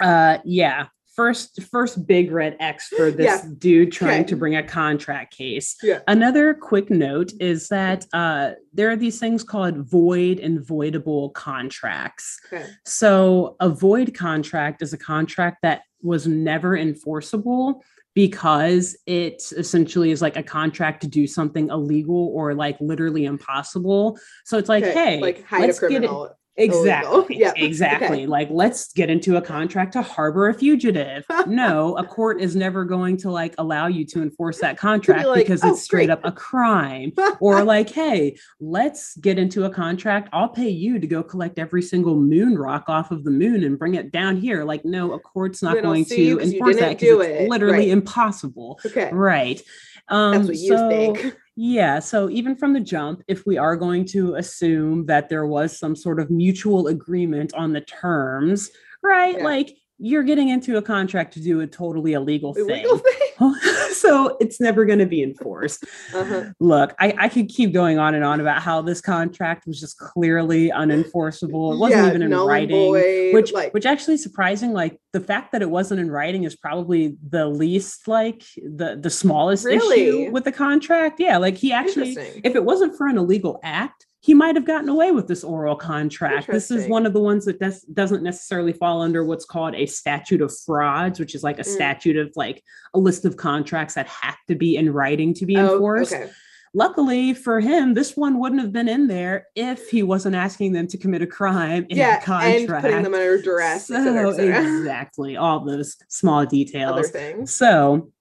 uh 0.00 0.38
yeah 0.44 0.86
first 1.14 1.62
first 1.64 2.06
big 2.06 2.30
red 2.30 2.56
X 2.60 2.88
for 2.88 3.10
this 3.10 3.42
yeah. 3.44 3.50
dude 3.58 3.92
trying 3.92 4.20
okay. 4.20 4.28
to 4.28 4.36
bring 4.36 4.56
a 4.56 4.62
contract 4.62 5.36
case. 5.36 5.76
Yeah. 5.82 6.00
Another 6.08 6.54
quick 6.54 6.90
note 6.90 7.32
is 7.40 7.68
that 7.68 8.06
uh, 8.12 8.52
there 8.72 8.90
are 8.90 8.96
these 8.96 9.18
things 9.18 9.42
called 9.42 9.88
void 9.88 10.38
and 10.38 10.60
voidable 10.60 11.32
contracts. 11.32 12.40
Okay. 12.52 12.66
So 12.84 13.56
a 13.60 13.68
void 13.68 14.14
contract 14.14 14.82
is 14.82 14.92
a 14.92 14.98
contract 14.98 15.58
that 15.62 15.82
was 16.02 16.26
never 16.26 16.76
enforceable 16.76 17.82
because 18.14 18.96
it 19.06 19.42
essentially 19.56 20.10
is 20.10 20.20
like 20.20 20.36
a 20.36 20.42
contract 20.42 21.00
to 21.02 21.08
do 21.08 21.26
something 21.26 21.68
illegal 21.68 22.32
or 22.34 22.54
like 22.54 22.76
literally 22.80 23.24
impossible. 23.24 24.18
So 24.44 24.58
it's 24.58 24.68
like, 24.68 24.84
okay. 24.84 25.16
hey, 25.16 25.20
like 25.20 25.44
hide 25.46 25.70
a 25.70 25.74
criminal. 25.74 26.30
Exactly. 26.60 27.38
Yeah. 27.38 27.52
Exactly. 27.56 28.18
Okay. 28.18 28.26
Like, 28.26 28.48
let's 28.50 28.92
get 28.92 29.10
into 29.10 29.36
a 29.36 29.42
contract 29.42 29.92
to 29.94 30.02
harbor 30.02 30.48
a 30.48 30.54
fugitive. 30.54 31.24
no, 31.46 31.96
a 31.96 32.04
court 32.04 32.40
is 32.40 32.54
never 32.56 32.84
going 32.84 33.16
to 33.18 33.30
like 33.30 33.54
allow 33.58 33.86
you 33.86 34.04
to 34.06 34.22
enforce 34.22 34.60
that 34.60 34.76
contract 34.78 35.22
be 35.22 35.26
like, 35.26 35.38
because 35.38 35.64
oh, 35.64 35.72
it's 35.72 35.82
straight 35.82 36.06
great. 36.06 36.10
up 36.10 36.24
a 36.24 36.32
crime. 36.32 37.12
or 37.40 37.64
like, 37.70 37.90
hey, 37.90 38.36
let's 38.60 39.16
get 39.16 39.38
into 39.38 39.64
a 39.64 39.70
contract. 39.70 40.28
I'll 40.32 40.48
pay 40.48 40.68
you 40.68 40.98
to 40.98 41.06
go 41.06 41.22
collect 41.22 41.58
every 41.58 41.82
single 41.82 42.16
moon 42.16 42.56
rock 42.56 42.84
off 42.88 43.10
of 43.10 43.24
the 43.24 43.30
moon 43.30 43.64
and 43.64 43.78
bring 43.78 43.94
it 43.94 44.12
down 44.12 44.36
here. 44.36 44.64
Like, 44.64 44.84
no, 44.84 45.12
a 45.12 45.18
court's 45.18 45.62
not 45.62 45.82
going 45.82 46.04
to 46.06 46.40
enforce 46.40 46.78
that 46.78 46.98
because 46.98 47.26
it's 47.26 47.42
it. 47.42 47.48
literally 47.48 47.78
right. 47.78 47.88
impossible. 47.88 48.78
Okay. 48.84 49.10
Right. 49.12 49.60
Um, 50.08 50.32
That's 50.32 50.48
what 50.48 50.56
you 50.56 50.68
so, 50.68 50.88
think. 50.88 51.36
Yeah. 51.56 51.98
So 51.98 52.30
even 52.30 52.56
from 52.56 52.72
the 52.72 52.80
jump, 52.80 53.22
if 53.28 53.44
we 53.44 53.58
are 53.58 53.76
going 53.76 54.04
to 54.06 54.36
assume 54.36 55.06
that 55.06 55.28
there 55.28 55.46
was 55.46 55.78
some 55.78 55.94
sort 55.94 56.20
of 56.20 56.30
mutual 56.30 56.86
agreement 56.86 57.52
on 57.54 57.72
the 57.72 57.82
terms, 57.82 58.70
right? 59.02 59.36
Yeah. 59.36 59.44
Like 59.44 59.76
you're 60.00 60.22
getting 60.22 60.48
into 60.48 60.78
a 60.78 60.82
contract 60.82 61.34
to 61.34 61.40
do 61.40 61.60
a 61.60 61.66
totally 61.66 62.14
illegal, 62.14 62.54
illegal 62.54 62.98
thing. 62.98 63.12
thing. 63.38 63.54
so 63.92 64.36
it's 64.40 64.58
never 64.58 64.86
going 64.86 64.98
to 64.98 65.06
be 65.06 65.22
enforced. 65.22 65.84
Uh-huh. 66.14 66.44
Look, 66.58 66.94
I, 66.98 67.14
I 67.18 67.28
could 67.28 67.50
keep 67.50 67.72
going 67.74 67.98
on 67.98 68.14
and 68.14 68.24
on 68.24 68.40
about 68.40 68.62
how 68.62 68.80
this 68.80 69.02
contract 69.02 69.66
was 69.66 69.78
just 69.78 69.98
clearly 69.98 70.70
unenforceable. 70.70 71.74
It 71.74 71.78
wasn't 71.78 72.02
yeah, 72.02 72.08
even 72.08 72.22
in 72.22 72.32
writing, 72.32 72.92
boy, 72.92 73.32
which 73.34 73.52
like, 73.52 73.74
which 73.74 73.84
actually 73.84 74.16
surprising. 74.16 74.72
Like 74.72 74.98
the 75.12 75.20
fact 75.20 75.52
that 75.52 75.60
it 75.60 75.68
wasn't 75.68 76.00
in 76.00 76.10
writing 76.10 76.44
is 76.44 76.56
probably 76.56 77.16
the 77.28 77.46
least 77.46 78.08
like 78.08 78.42
the 78.56 78.98
the 79.00 79.10
smallest 79.10 79.66
really? 79.66 80.08
issue 80.08 80.30
with 80.30 80.44
the 80.44 80.52
contract. 80.52 81.20
Yeah, 81.20 81.36
like 81.36 81.56
he 81.56 81.72
actually, 81.72 82.16
if 82.42 82.54
it 82.54 82.64
wasn't 82.64 82.96
for 82.96 83.06
an 83.06 83.18
illegal 83.18 83.60
act, 83.62 84.06
he 84.30 84.34
might 84.34 84.54
have 84.54 84.64
gotten 84.64 84.88
away 84.88 85.10
with 85.10 85.26
this 85.26 85.42
oral 85.42 85.74
contract. 85.74 86.46
This 86.46 86.70
is 86.70 86.86
one 86.86 87.04
of 87.04 87.12
the 87.12 87.18
ones 87.18 87.46
that 87.46 87.58
does, 87.58 87.82
doesn't 87.82 88.22
necessarily 88.22 88.72
fall 88.72 89.02
under 89.02 89.24
what's 89.24 89.44
called 89.44 89.74
a 89.74 89.86
statute 89.86 90.40
of 90.40 90.56
frauds, 90.56 91.18
which 91.18 91.34
is 91.34 91.42
like 91.42 91.58
a 91.58 91.62
mm. 91.62 91.74
statute 91.74 92.16
of 92.16 92.30
like 92.36 92.62
a 92.94 92.98
list 93.00 93.24
of 93.24 93.36
contracts 93.36 93.94
that 93.94 94.06
have 94.06 94.36
to 94.46 94.54
be 94.54 94.76
in 94.76 94.92
writing 94.92 95.34
to 95.34 95.46
be 95.46 95.56
oh, 95.56 95.72
enforced. 95.72 96.12
Okay. 96.12 96.30
Luckily 96.74 97.34
for 97.34 97.58
him, 97.58 97.94
this 97.94 98.16
one 98.16 98.38
wouldn't 98.38 98.60
have 98.60 98.72
been 98.72 98.88
in 98.88 99.08
there 99.08 99.48
if 99.56 99.90
he 99.90 100.04
wasn't 100.04 100.36
asking 100.36 100.74
them 100.74 100.86
to 100.86 100.96
commit 100.96 101.22
a 101.22 101.26
crime 101.26 101.84
in 101.88 101.96
yeah, 101.98 102.20
the 102.20 102.26
contract. 102.26 102.68
And 102.68 102.82
putting 102.82 103.02
them 103.02 103.14
under 103.14 103.42
duress. 103.42 103.88
So, 103.88 103.96
et 103.96 104.04
cetera, 104.04 104.30
et 104.30 104.36
cetera. 104.36 104.62
Exactly. 104.78 105.36
All 105.36 105.64
those 105.64 105.96
small 106.08 106.46
details. 106.46 107.10
So 107.46 108.12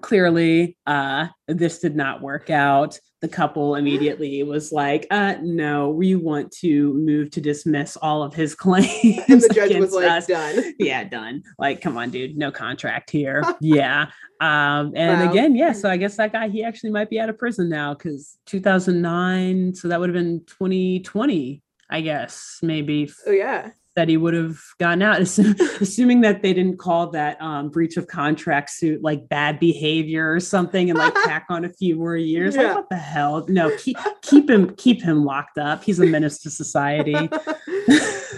clearly 0.00 0.78
uh 0.86 1.26
this 1.48 1.80
did 1.80 1.96
not 1.96 2.22
work 2.22 2.48
out 2.48 3.00
the 3.20 3.28
couple 3.28 3.74
immediately 3.74 4.42
was 4.42 4.72
like 4.72 5.06
uh 5.10 5.34
no 5.42 5.90
we 5.90 6.14
want 6.14 6.50
to 6.50 6.94
move 6.94 7.30
to 7.30 7.40
dismiss 7.40 7.96
all 7.96 8.22
of 8.22 8.34
his 8.34 8.54
claims 8.56 9.22
and 9.28 9.42
the 9.42 9.50
judge 9.54 9.76
was 9.76 9.92
like 9.92 10.10
us. 10.10 10.26
done 10.26 10.74
yeah 10.78 11.04
done 11.04 11.42
like 11.58 11.80
come 11.80 11.96
on 11.96 12.10
dude 12.10 12.36
no 12.36 12.50
contract 12.50 13.10
here 13.10 13.42
yeah 13.60 14.06
um 14.40 14.92
and 14.96 15.20
wow. 15.20 15.30
again 15.30 15.54
yeah 15.54 15.72
so 15.72 15.88
i 15.88 15.96
guess 15.96 16.16
that 16.16 16.32
guy 16.32 16.48
he 16.48 16.64
actually 16.64 16.90
might 16.90 17.10
be 17.10 17.20
out 17.20 17.28
of 17.28 17.38
prison 17.38 17.68
now 17.68 17.92
because 17.94 18.38
2009 18.46 19.74
so 19.74 19.88
that 19.88 20.00
would 20.00 20.08
have 20.08 20.14
been 20.14 20.42
2020 20.46 21.62
i 21.90 22.00
guess 22.00 22.58
maybe 22.62 23.10
oh 23.26 23.32
yeah 23.32 23.70
that 24.00 24.08
he 24.08 24.16
would 24.16 24.32
have 24.32 24.58
gotten 24.78 25.02
out, 25.02 25.20
assuming 25.20 26.22
that 26.22 26.40
they 26.40 26.54
didn't 26.54 26.78
call 26.78 27.10
that 27.10 27.38
um, 27.38 27.68
breach 27.68 27.98
of 27.98 28.06
contract 28.06 28.70
suit 28.70 29.02
like 29.02 29.28
bad 29.28 29.60
behavior 29.60 30.32
or 30.32 30.40
something, 30.40 30.88
and 30.88 30.98
like 30.98 31.12
tack 31.24 31.44
on 31.50 31.66
a 31.66 31.68
few 31.68 31.96
more 31.96 32.16
years. 32.16 32.56
Yeah. 32.56 32.62
Like 32.62 32.76
what 32.76 32.88
the 32.88 32.96
hell? 32.96 33.44
No, 33.50 33.76
keep 33.76 33.98
keep 34.22 34.48
him 34.48 34.74
keep 34.76 35.02
him 35.02 35.22
locked 35.26 35.58
up. 35.58 35.84
He's 35.84 36.00
a 36.00 36.06
menace 36.06 36.38
to 36.44 36.50
society. 36.50 37.12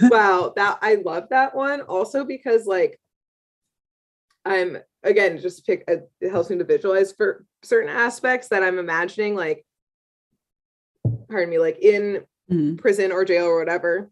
wow, 0.01 0.51
that 0.57 0.79
I 0.81 0.95
love 0.95 1.29
that 1.29 1.55
one. 1.55 1.79
Also 1.79 2.25
because 2.25 2.65
like 2.65 2.99
I'm 4.43 4.79
again 5.01 5.37
just 5.37 5.65
pick 5.65 5.85
a, 5.87 5.99
it 6.19 6.29
helps 6.29 6.49
me 6.49 6.57
to 6.57 6.65
visualize 6.65 7.13
for 7.13 7.45
certain 7.63 7.89
aspects 7.89 8.49
that 8.49 8.63
I'm 8.63 8.79
imagining 8.79 9.33
like 9.33 9.65
pardon 11.29 11.49
me 11.49 11.57
like 11.57 11.79
in 11.79 12.25
mm-hmm. 12.51 12.75
prison 12.75 13.13
or 13.13 13.23
jail 13.23 13.45
or 13.45 13.59
whatever 13.59 14.11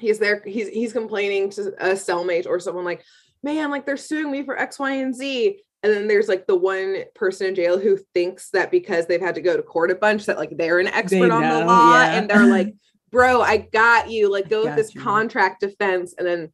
he's 0.00 0.18
there 0.18 0.42
he's 0.44 0.68
he's 0.68 0.92
complaining 0.92 1.50
to 1.50 1.68
a 1.78 1.92
cellmate 1.92 2.46
or 2.46 2.58
someone 2.58 2.84
like 2.84 3.04
man 3.42 3.70
like 3.70 3.86
they're 3.86 3.96
suing 3.96 4.30
me 4.30 4.42
for 4.42 4.58
x 4.58 4.78
y 4.78 4.92
and 4.92 5.14
z. 5.14 5.62
And 5.82 5.90
then 5.90 6.08
there's 6.08 6.28
like 6.28 6.46
the 6.46 6.56
one 6.56 7.04
person 7.14 7.46
in 7.46 7.54
jail 7.54 7.78
who 7.78 7.98
thinks 8.12 8.50
that 8.50 8.70
because 8.70 9.06
they've 9.06 9.20
had 9.20 9.36
to 9.36 9.40
go 9.40 9.56
to 9.56 9.62
court 9.62 9.90
a 9.90 9.94
bunch 9.94 10.26
that 10.26 10.36
like 10.36 10.54
they're 10.54 10.78
an 10.78 10.88
expert 10.88 11.28
they 11.28 11.30
on 11.30 11.40
know, 11.40 11.60
the 11.60 11.64
law 11.66 12.02
yeah. 12.02 12.12
and 12.12 12.28
they're 12.28 12.46
like 12.46 12.74
bro 13.10 13.40
i 13.40 13.56
got 13.56 14.10
you. 14.10 14.30
Like 14.30 14.50
go 14.50 14.64
with 14.64 14.76
this 14.76 14.94
you. 14.94 15.00
contract 15.00 15.60
defense. 15.60 16.14
And 16.18 16.26
then 16.26 16.52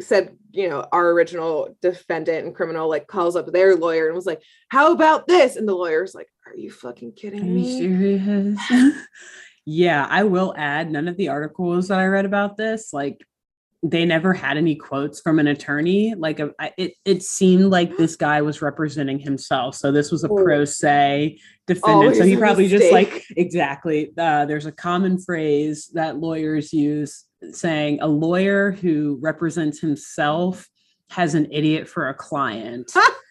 said 0.00 0.36
you 0.50 0.68
know 0.68 0.84
our 0.90 1.10
original 1.10 1.76
defendant 1.80 2.44
and 2.44 2.54
criminal 2.54 2.88
like 2.88 3.06
calls 3.06 3.36
up 3.36 3.46
their 3.52 3.76
lawyer 3.76 4.06
and 4.06 4.16
was 4.16 4.26
like 4.26 4.42
how 4.68 4.92
about 4.92 5.28
this? 5.28 5.54
And 5.56 5.68
the 5.68 5.74
lawyer's 5.74 6.14
like 6.14 6.28
are 6.46 6.56
you 6.56 6.70
fucking 6.70 7.12
kidding 7.12 7.42
are 7.42 7.44
me? 7.44 7.78
serious 7.78 8.58
yeah 9.64 10.06
i 10.10 10.22
will 10.22 10.54
add 10.56 10.90
none 10.90 11.08
of 11.08 11.16
the 11.16 11.28
articles 11.28 11.88
that 11.88 11.98
i 11.98 12.06
read 12.06 12.24
about 12.24 12.56
this 12.56 12.92
like 12.92 13.24
they 13.84 14.06
never 14.06 14.32
had 14.32 14.56
any 14.56 14.74
quotes 14.74 15.20
from 15.20 15.38
an 15.38 15.46
attorney. 15.46 16.14
Like 16.14 16.40
a, 16.40 16.50
it, 16.78 16.94
it 17.04 17.22
seemed 17.22 17.66
like 17.66 17.98
this 17.98 18.16
guy 18.16 18.40
was 18.40 18.62
representing 18.62 19.18
himself. 19.18 19.74
So 19.74 19.92
this 19.92 20.10
was 20.10 20.24
a 20.24 20.28
pro 20.28 20.64
se 20.64 21.38
defendant. 21.66 22.02
Always 22.02 22.18
so 22.18 22.24
he 22.24 22.36
probably 22.36 22.66
just 22.68 22.90
like 22.90 23.24
exactly. 23.36 24.10
Uh, 24.16 24.46
there's 24.46 24.64
a 24.64 24.72
common 24.72 25.18
phrase 25.18 25.90
that 25.92 26.16
lawyers 26.16 26.72
use 26.72 27.24
saying 27.52 27.98
a 28.00 28.08
lawyer 28.08 28.72
who 28.72 29.18
represents 29.20 29.80
himself 29.80 30.66
has 31.10 31.34
an 31.34 31.52
idiot 31.52 31.86
for 31.86 32.08
a 32.08 32.14
client. 32.14 32.90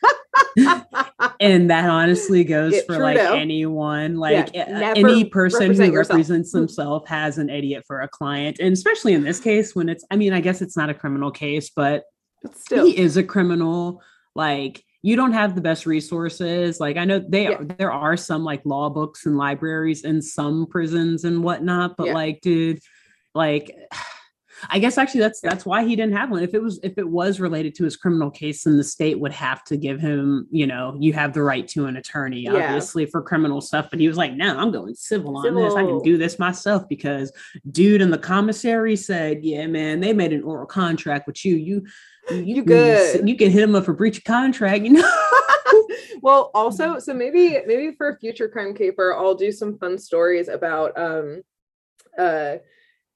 and 1.39 1.69
that 1.69 1.89
honestly 1.89 2.43
goes 2.43 2.73
it, 2.73 2.85
for 2.85 2.99
like 2.99 3.17
anyone 3.17 4.15
like 4.17 4.51
yeah, 4.53 4.93
any 4.95 5.25
person 5.25 5.73
who 5.73 5.95
represents 5.95 6.51
themselves 6.51 7.07
has 7.07 7.37
an 7.37 7.49
idiot 7.49 7.83
for 7.87 8.01
a 8.01 8.07
client 8.07 8.57
and 8.59 8.73
especially 8.73 9.13
in 9.13 9.23
this 9.23 9.39
case 9.39 9.75
when 9.75 9.89
it's 9.89 10.05
i 10.11 10.15
mean 10.15 10.33
i 10.33 10.39
guess 10.39 10.61
it's 10.61 10.77
not 10.77 10.89
a 10.89 10.93
criminal 10.93 11.31
case 11.31 11.71
but, 11.75 12.03
but 12.41 12.55
still 12.55 12.85
he 12.85 12.97
is 12.97 13.17
a 13.17 13.23
criminal 13.23 14.01
like 14.35 14.83
you 15.01 15.15
don't 15.15 15.33
have 15.33 15.55
the 15.55 15.61
best 15.61 15.85
resources 15.85 16.79
like 16.79 16.97
i 16.97 17.05
know 17.05 17.19
they 17.27 17.49
yeah. 17.49 17.57
there 17.77 17.91
are 17.91 18.15
some 18.15 18.43
like 18.43 18.61
law 18.65 18.89
books 18.89 19.25
and 19.25 19.37
libraries 19.37 20.03
in 20.03 20.21
some 20.21 20.65
prisons 20.67 21.23
and 21.23 21.43
whatnot 21.43 21.95
but 21.97 22.07
yeah. 22.07 22.13
like 22.13 22.41
dude 22.41 22.79
like 23.35 23.75
I 24.69 24.79
guess 24.79 24.97
actually 24.97 25.21
that's 25.21 25.41
that's 25.41 25.65
why 25.65 25.83
he 25.85 25.95
didn't 25.95 26.15
have 26.15 26.29
one. 26.31 26.43
If 26.43 26.53
it 26.53 26.61
was 26.61 26.79
if 26.83 26.97
it 26.97 27.07
was 27.07 27.39
related 27.39 27.75
to 27.75 27.83
his 27.83 27.95
criminal 27.95 28.29
case, 28.29 28.63
then 28.63 28.77
the 28.77 28.83
state 28.83 29.19
would 29.19 29.31
have 29.31 29.63
to 29.65 29.77
give 29.77 29.99
him, 29.99 30.47
you 30.51 30.67
know, 30.67 30.95
you 30.99 31.13
have 31.13 31.33
the 31.33 31.43
right 31.43 31.67
to 31.69 31.85
an 31.85 31.97
attorney, 31.97 32.41
yeah. 32.41 32.53
obviously 32.53 33.05
for 33.05 33.21
criminal 33.21 33.61
stuff. 33.61 33.87
But 33.89 33.99
he 33.99 34.07
was 34.07 34.17
like, 34.17 34.33
no, 34.33 34.57
I'm 34.57 34.71
going 34.71 34.95
civil 34.95 35.37
on 35.37 35.43
civil. 35.43 35.63
this. 35.63 35.75
I 35.75 35.83
can 35.83 36.01
do 36.01 36.17
this 36.17 36.39
myself 36.39 36.87
because 36.87 37.31
dude 37.71 38.01
in 38.01 38.11
the 38.11 38.17
commissary 38.17 38.95
said, 38.95 39.43
yeah, 39.43 39.67
man, 39.67 39.99
they 39.99 40.13
made 40.13 40.33
an 40.33 40.43
oral 40.43 40.65
contract 40.65 41.27
with 41.27 41.43
you. 41.45 41.55
You 41.55 41.85
you, 42.29 42.37
you 42.37 42.63
good. 42.63 43.27
You 43.27 43.35
can 43.35 43.51
hit 43.51 43.63
him 43.63 43.75
up 43.75 43.85
for 43.85 43.93
breach 43.93 44.19
of 44.19 44.23
contract, 44.23 44.83
you 44.83 44.91
know. 44.91 45.23
well, 46.21 46.51
also, 46.53 46.99
so 46.99 47.13
maybe 47.13 47.57
maybe 47.65 47.95
for 47.95 48.09
a 48.09 48.17
future 48.17 48.47
crime 48.47 48.73
caper, 48.73 49.13
I'll 49.13 49.35
do 49.35 49.51
some 49.51 49.77
fun 49.77 49.97
stories 49.97 50.47
about 50.47 50.97
um 50.97 51.43
uh 52.17 52.57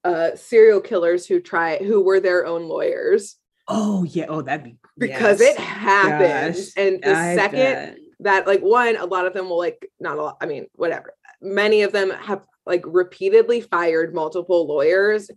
uh, 0.04 0.36
serial 0.36 0.80
killers 0.80 1.26
who 1.26 1.40
try 1.40 1.76
who 1.78 2.02
were 2.02 2.20
their 2.20 2.46
own 2.46 2.68
lawyers. 2.68 3.36
Oh 3.66 4.04
yeah. 4.04 4.26
Oh, 4.28 4.42
that'd 4.42 4.64
be 4.64 4.76
because 4.96 5.40
yes. 5.40 5.56
it 5.56 5.60
happened. 5.60 6.54
Gosh, 6.54 6.72
and 6.76 7.02
the 7.02 7.14
I 7.14 7.34
second 7.34 7.58
bet. 7.58 7.98
that 8.20 8.46
like 8.46 8.60
one, 8.60 8.96
a 8.96 9.06
lot 9.06 9.26
of 9.26 9.34
them 9.34 9.48
will 9.48 9.58
like 9.58 9.90
not 10.00 10.18
a 10.18 10.22
lot. 10.22 10.36
I 10.40 10.46
mean, 10.46 10.66
whatever. 10.74 11.14
Many 11.40 11.82
of 11.82 11.92
them 11.92 12.10
have 12.10 12.44
like 12.66 12.84
repeatedly 12.86 13.60
fired 13.60 14.14
multiple 14.14 14.66
lawyers 14.66 15.30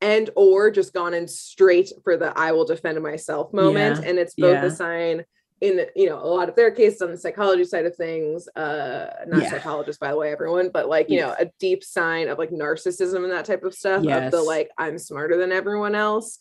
and 0.00 0.30
or 0.36 0.70
just 0.70 0.92
gone 0.92 1.14
in 1.14 1.26
straight 1.26 1.90
for 2.04 2.16
the 2.16 2.36
I 2.38 2.52
will 2.52 2.64
defend 2.64 3.02
myself 3.02 3.52
moment. 3.52 4.00
Yeah. 4.02 4.08
And 4.08 4.18
it's 4.18 4.34
both 4.34 4.62
yeah. 4.62 4.64
a 4.64 4.70
sign 4.70 5.24
in 5.60 5.86
you 5.96 6.06
know 6.06 6.18
a 6.18 6.26
lot 6.26 6.48
of 6.48 6.56
their 6.56 6.70
cases 6.70 7.00
on 7.00 7.10
the 7.10 7.16
psychology 7.16 7.64
side 7.64 7.86
of 7.86 7.96
things 7.96 8.46
uh 8.56 9.06
not 9.26 9.42
yeah. 9.42 9.50
psychologists 9.50 9.98
by 9.98 10.10
the 10.10 10.16
way 10.16 10.30
everyone 10.30 10.68
but 10.68 10.88
like 10.88 11.08
you 11.08 11.16
yes. 11.16 11.28
know 11.28 11.46
a 11.46 11.50
deep 11.58 11.82
sign 11.82 12.28
of 12.28 12.38
like 12.38 12.50
narcissism 12.50 13.24
and 13.24 13.32
that 13.32 13.46
type 13.46 13.64
of 13.64 13.74
stuff 13.74 14.04
yes. 14.04 14.26
of 14.26 14.30
the 14.32 14.42
like 14.42 14.70
i'm 14.76 14.98
smarter 14.98 15.38
than 15.38 15.52
everyone 15.52 15.94
else 15.94 16.38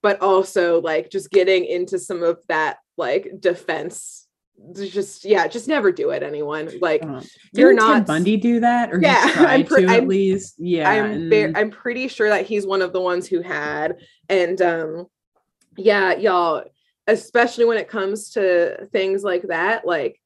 but 0.00 0.20
also 0.20 0.80
like 0.80 1.10
just 1.10 1.30
getting 1.30 1.64
into 1.64 1.98
some 1.98 2.22
of 2.22 2.38
that 2.48 2.78
like 2.96 3.32
defense 3.40 4.26
just 4.74 5.24
yeah 5.24 5.46
just 5.46 5.68
never 5.68 5.92
do 5.92 6.10
it 6.10 6.22
anyone 6.22 6.70
like 6.80 7.04
uh, 7.04 7.20
you're 7.52 7.74
not 7.74 7.92
Ted 7.92 8.06
Bundy 8.06 8.36
do 8.36 8.60
that 8.60 8.92
or 8.92 9.00
yeah 9.00 9.32
I'm 9.36 9.64
pre- 9.64 9.86
at 9.86 10.06
least 10.06 10.54
yeah 10.58 10.88
I'm 10.88 11.32
and... 11.32 11.58
I'm 11.58 11.70
pretty 11.70 12.08
sure 12.08 12.28
that 12.28 12.46
he's 12.46 12.66
one 12.66 12.80
of 12.80 12.92
the 12.92 13.00
ones 13.00 13.26
who 13.26 13.42
had 13.42 13.96
and 14.30 14.60
um 14.62 15.06
yeah 15.76 16.14
y'all 16.14 16.64
especially 17.06 17.64
when 17.64 17.78
it 17.78 17.88
comes 17.88 18.30
to 18.30 18.86
things 18.92 19.22
like 19.22 19.42
that 19.42 19.86
like 19.86 20.20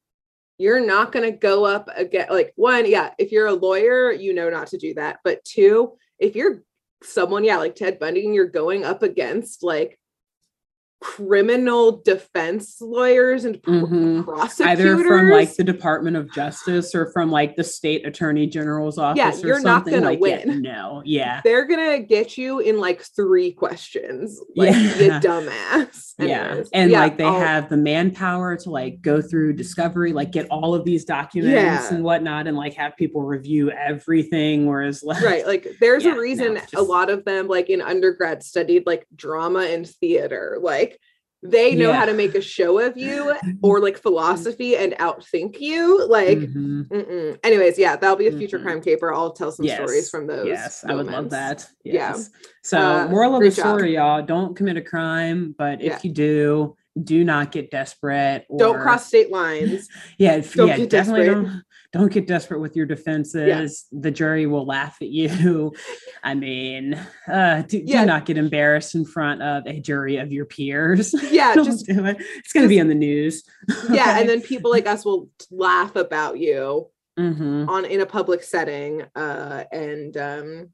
you're 0.57 0.85
not 0.85 1.11
going 1.11 1.29
to 1.29 1.37
go 1.37 1.65
up 1.65 1.89
again 1.95 2.27
like 2.29 2.53
one 2.55 2.89
yeah 2.89 3.11
if 3.17 3.31
you're 3.31 3.47
a 3.47 3.53
lawyer 3.53 4.11
you 4.11 4.33
know 4.33 4.49
not 4.49 4.67
to 4.67 4.77
do 4.77 4.93
that 4.93 5.19
but 5.23 5.43
two 5.43 5.93
if 6.19 6.35
you're 6.35 6.63
someone 7.03 7.43
yeah 7.43 7.57
like 7.57 7.75
ted 7.75 7.99
bundy 7.99 8.25
and 8.25 8.35
you're 8.35 8.45
going 8.45 8.83
up 8.83 9.01
against 9.03 9.63
like 9.63 9.97
criminal 11.01 11.99
defense 12.05 12.79
lawyers 12.79 13.43
and 13.43 13.59
mm-hmm. 13.63 14.21
prosecutors 14.21 14.79
either 14.79 15.03
from 15.03 15.31
like 15.31 15.55
the 15.55 15.63
department 15.63 16.15
of 16.15 16.31
justice 16.31 16.93
or 16.93 17.11
from 17.11 17.31
like 17.31 17.55
the 17.55 17.63
state 17.63 18.05
attorney 18.05 18.45
general's 18.45 18.99
office 18.99 19.17
yeah 19.17 19.35
you're 19.37 19.61
not 19.61 19.83
gonna 19.83 19.99
like, 19.99 20.19
win 20.19 20.61
no 20.61 21.01
yeah 21.03 21.41
they're 21.43 21.65
gonna 21.65 21.97
get 21.97 22.37
you 22.37 22.59
in 22.59 22.79
like 22.79 23.01
three 23.15 23.51
questions 23.51 24.39
like 24.55 24.73
yeah. 24.73 24.99
you 24.99 25.11
dumbass 25.27 26.10
Anyways, 26.21 26.69
yeah 26.71 26.79
and 26.81 26.91
yeah, 26.91 26.99
like 26.99 27.17
they 27.17 27.23
I'll... 27.23 27.39
have 27.39 27.69
the 27.69 27.77
manpower 27.77 28.55
to 28.57 28.69
like 28.69 29.01
go 29.01 29.21
through 29.21 29.53
discovery 29.53 30.13
like 30.13 30.31
get 30.31 30.47
all 30.49 30.73
of 30.73 30.85
these 30.85 31.05
documents 31.05 31.53
yeah. 31.53 31.93
and 31.93 32.03
whatnot 32.03 32.47
and 32.47 32.57
like 32.57 32.73
have 32.75 32.95
people 32.97 33.23
review 33.23 33.71
everything 33.71 34.65
whereas 34.65 35.03
like 35.03 35.23
right 35.23 35.45
like 35.45 35.67
there's 35.79 36.05
a 36.05 36.17
reason 36.17 36.55
no, 36.55 36.59
just... 36.59 36.73
a 36.73 36.81
lot 36.81 37.09
of 37.09 37.25
them 37.25 37.47
like 37.47 37.69
in 37.69 37.81
undergrad 37.81 38.43
studied 38.43 38.85
like 38.85 39.05
drama 39.15 39.59
and 39.59 39.87
theater 39.87 40.57
like 40.61 40.99
they 41.43 41.75
know 41.75 41.89
yeah. 41.89 41.95
how 41.95 42.05
to 42.05 42.13
make 42.13 42.35
a 42.35 42.41
show 42.41 42.79
of 42.79 42.95
you 42.97 43.33
or 43.63 43.79
like 43.79 43.97
philosophy 43.97 44.77
and 44.77 44.93
outthink 44.93 45.59
you 45.59 46.05
like 46.07 46.37
mm-hmm. 46.37 47.33
anyways 47.43 47.79
yeah 47.79 47.95
that'll 47.95 48.15
be 48.15 48.27
a 48.27 48.31
future 48.31 48.57
mm-hmm. 48.57 48.67
crime 48.67 48.81
caper 48.81 49.13
i'll 49.13 49.31
tell 49.31 49.51
some 49.51 49.65
yes. 49.65 49.77
stories 49.77 50.09
from 50.09 50.27
those 50.27 50.45
yes 50.45 50.83
moments. 50.83 51.09
i 51.09 51.13
would 51.13 51.21
love 51.21 51.29
that 51.31 51.67
yes. 51.83 52.29
yeah 52.33 52.39
so 52.61 52.79
uh, 52.79 53.07
moral 53.07 53.35
of 53.35 53.41
the 53.41 53.51
story 53.51 53.93
job. 53.93 54.19
y'all 54.19 54.25
don't 54.25 54.55
commit 54.55 54.77
a 54.77 54.81
crime 54.81 55.55
but 55.57 55.81
if 55.81 55.93
yeah. 55.93 55.99
you 56.03 56.11
do 56.11 56.77
do 57.01 57.23
not 57.23 57.51
get 57.51 57.71
desperate 57.71 58.45
or... 58.49 58.59
don't 58.59 58.79
cross 58.79 59.07
state 59.07 59.31
lines 59.31 59.87
yeah 60.17 60.39
don't 60.39 60.67
yeah 60.67 60.85
definitely 60.85 61.25
desperate. 61.25 61.25
don't 61.25 61.63
don't 61.91 62.11
get 62.11 62.25
desperate 62.25 62.59
with 62.59 62.75
your 62.75 62.85
defenses. 62.85 63.87
Yeah. 63.91 63.99
The 63.99 64.11
jury 64.11 64.45
will 64.45 64.65
laugh 64.65 64.97
at 65.01 65.09
you. 65.09 65.73
I 66.23 66.35
mean, 66.35 66.93
uh, 67.27 67.63
do, 67.63 67.81
yeah. 67.83 68.01
do, 68.01 68.07
not 68.07 68.25
get 68.25 68.37
embarrassed 68.37 68.95
in 68.95 69.05
front 69.05 69.41
of 69.41 69.67
a 69.67 69.79
jury 69.79 70.17
of 70.17 70.31
your 70.31 70.45
peers. 70.45 71.13
Yeah, 71.31 71.55
just 71.55 71.85
do 71.85 72.05
it. 72.05 72.17
It's 72.19 72.51
going 72.51 72.65
to 72.65 72.69
be 72.69 72.81
on 72.81 72.89
the 72.89 72.95
news. 72.95 73.43
yeah, 73.89 74.19
and 74.19 74.27
then 74.27 74.41
people 74.41 74.69
like 74.69 74.85
us 74.85 75.05
will 75.05 75.29
laugh 75.49 75.95
about 75.95 76.39
you 76.39 76.89
mm-hmm. 77.17 77.69
on 77.69 77.85
in 77.85 78.01
a 78.01 78.05
public 78.05 78.43
setting, 78.43 79.03
uh, 79.15 79.63
and 79.71 80.17
um, 80.17 80.69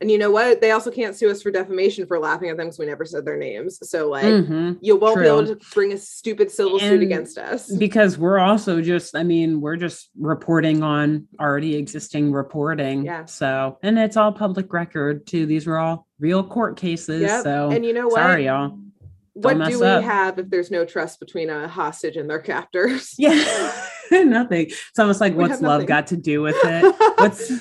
and 0.00 0.10
you 0.10 0.18
know 0.18 0.30
what? 0.30 0.60
They 0.60 0.70
also 0.70 0.90
can't 0.90 1.14
sue 1.14 1.30
us 1.30 1.42
for 1.42 1.50
defamation 1.50 2.06
for 2.06 2.18
laughing 2.18 2.48
at 2.48 2.56
them 2.56 2.66
because 2.66 2.78
we 2.78 2.86
never 2.86 3.04
said 3.04 3.24
their 3.24 3.36
names. 3.36 3.78
So 3.88 4.08
like 4.08 4.24
mm-hmm. 4.24 4.74
you 4.80 4.96
won't 4.96 5.14
True. 5.14 5.22
be 5.22 5.28
able 5.28 5.46
to 5.46 5.66
bring 5.74 5.92
a 5.92 5.98
stupid 5.98 6.50
civil 6.50 6.78
and 6.78 6.80
suit 6.80 7.02
against 7.02 7.38
us. 7.38 7.70
Because 7.70 8.18
we're 8.18 8.38
also 8.38 8.80
just, 8.80 9.14
I 9.14 9.22
mean, 9.22 9.60
we're 9.60 9.76
just 9.76 10.10
reporting 10.18 10.82
on 10.82 11.28
already 11.40 11.76
existing 11.76 12.32
reporting. 12.32 13.04
Yeah. 13.04 13.26
So 13.26 13.78
and 13.82 13.98
it's 13.98 14.16
all 14.16 14.32
public 14.32 14.72
record 14.72 15.26
too. 15.26 15.46
These 15.46 15.66
were 15.66 15.78
all 15.78 16.06
real 16.18 16.42
court 16.42 16.76
cases. 16.76 17.22
Yep. 17.22 17.42
So 17.44 17.70
and 17.70 17.84
you 17.84 17.92
know 17.92 18.06
what? 18.06 18.16
Sorry, 18.16 18.46
y'all. 18.46 18.78
What 19.34 19.62
do 19.68 19.80
we 19.80 19.86
up. 19.86 20.02
have 20.02 20.38
if 20.38 20.48
there's 20.48 20.70
no 20.70 20.86
trust 20.86 21.20
between 21.20 21.50
a 21.50 21.68
hostage 21.68 22.16
and 22.16 22.28
their 22.28 22.40
captors? 22.40 23.14
Yeah. 23.18 23.86
nothing. 24.10 24.66
It's 24.66 24.98
almost 24.98 25.20
like 25.20 25.34
we 25.34 25.44
what's 25.44 25.60
love 25.60 25.86
got 25.86 26.08
to 26.08 26.16
do 26.16 26.42
with 26.42 26.56
it? 26.64 26.94
What's 27.18 27.52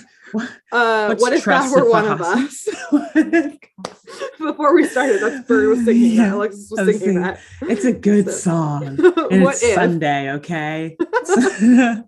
uh, 0.71 1.15
what 1.15 1.34
if 1.34 1.45
that 1.45 1.71
were 1.71 1.89
one 1.89 2.06
of 2.06 2.21
us? 2.21 2.67
Before 4.38 4.76
we 4.76 4.86
started, 4.86 5.21
that's 5.21 5.45
Bird 5.48 5.69
was 5.69 5.86
singing 5.86 6.12
yeah, 6.12 6.30
that. 6.30 6.36
Alexis 6.36 6.71
was, 6.71 6.88
was 6.88 7.00
singing, 7.00 7.21
that. 7.21 7.39
It's 7.63 7.86
a 7.86 7.91
good 7.91 8.26
so. 8.32 8.32
song. 8.32 8.86
And 8.88 9.00
it's 9.43 9.63
if? 9.63 9.76
Sunday, 9.76 10.32
okay? 10.34 10.98
Sunday. 11.24 12.04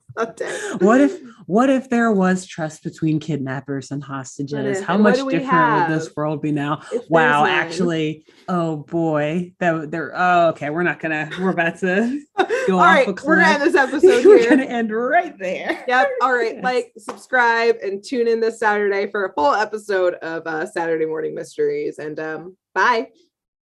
what 0.80 1.02
if 1.02 1.20
what 1.48 1.70
if 1.70 1.90
there 1.90 2.12
was 2.12 2.46
trust 2.46 2.84
between 2.84 3.22
kidnappers 3.22 3.90
and 3.92 4.04
hostages? 4.04 4.82
How 4.82 4.96
and 4.96 5.04
much 5.04 5.16
different 5.16 5.90
would 5.90 5.98
this 5.98 6.14
world 6.14 6.42
be 6.42 6.52
now? 6.52 6.82
Wow, 7.08 7.46
actually, 7.46 8.26
oh 8.50 8.76
boy, 8.76 9.54
that 9.60 9.90
they're 9.90 10.12
oh 10.14 10.50
okay. 10.50 10.70
We're 10.70 10.84
not 10.84 11.00
gonna. 11.00 11.30
We're 11.40 11.52
about 11.52 11.80
to 11.80 12.22
go 12.68 12.74
all 12.74 12.80
off 12.80 12.86
right, 12.86 13.08
We're 13.24 13.38
gonna 13.38 13.48
end 13.48 13.62
this 13.64 13.76
episode. 13.76 14.02
we're 14.26 14.40
here. 14.40 14.50
gonna 14.50 14.66
end 14.66 14.94
right 14.94 15.40
there. 15.40 15.86
Yep. 15.88 16.10
All 16.22 16.34
right. 16.34 16.56
yes. 16.56 16.64
Like, 16.64 16.92
subscribe, 16.98 17.78
and 17.82 18.04
tune 18.04 18.28
in 18.28 18.42
this 18.42 18.60
Saturday 18.60 19.10
for 19.10 19.26
a 19.26 19.34
full 19.34 19.54
episode 19.54 20.16
of 20.16 20.46
uh, 20.46 20.66
Saturday 20.66 21.06
Morning 21.06 21.34
Mysteries. 21.34 21.98
And 21.98 22.20
um, 22.20 22.58
bye. 22.76 23.08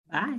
Bye. 0.09 0.39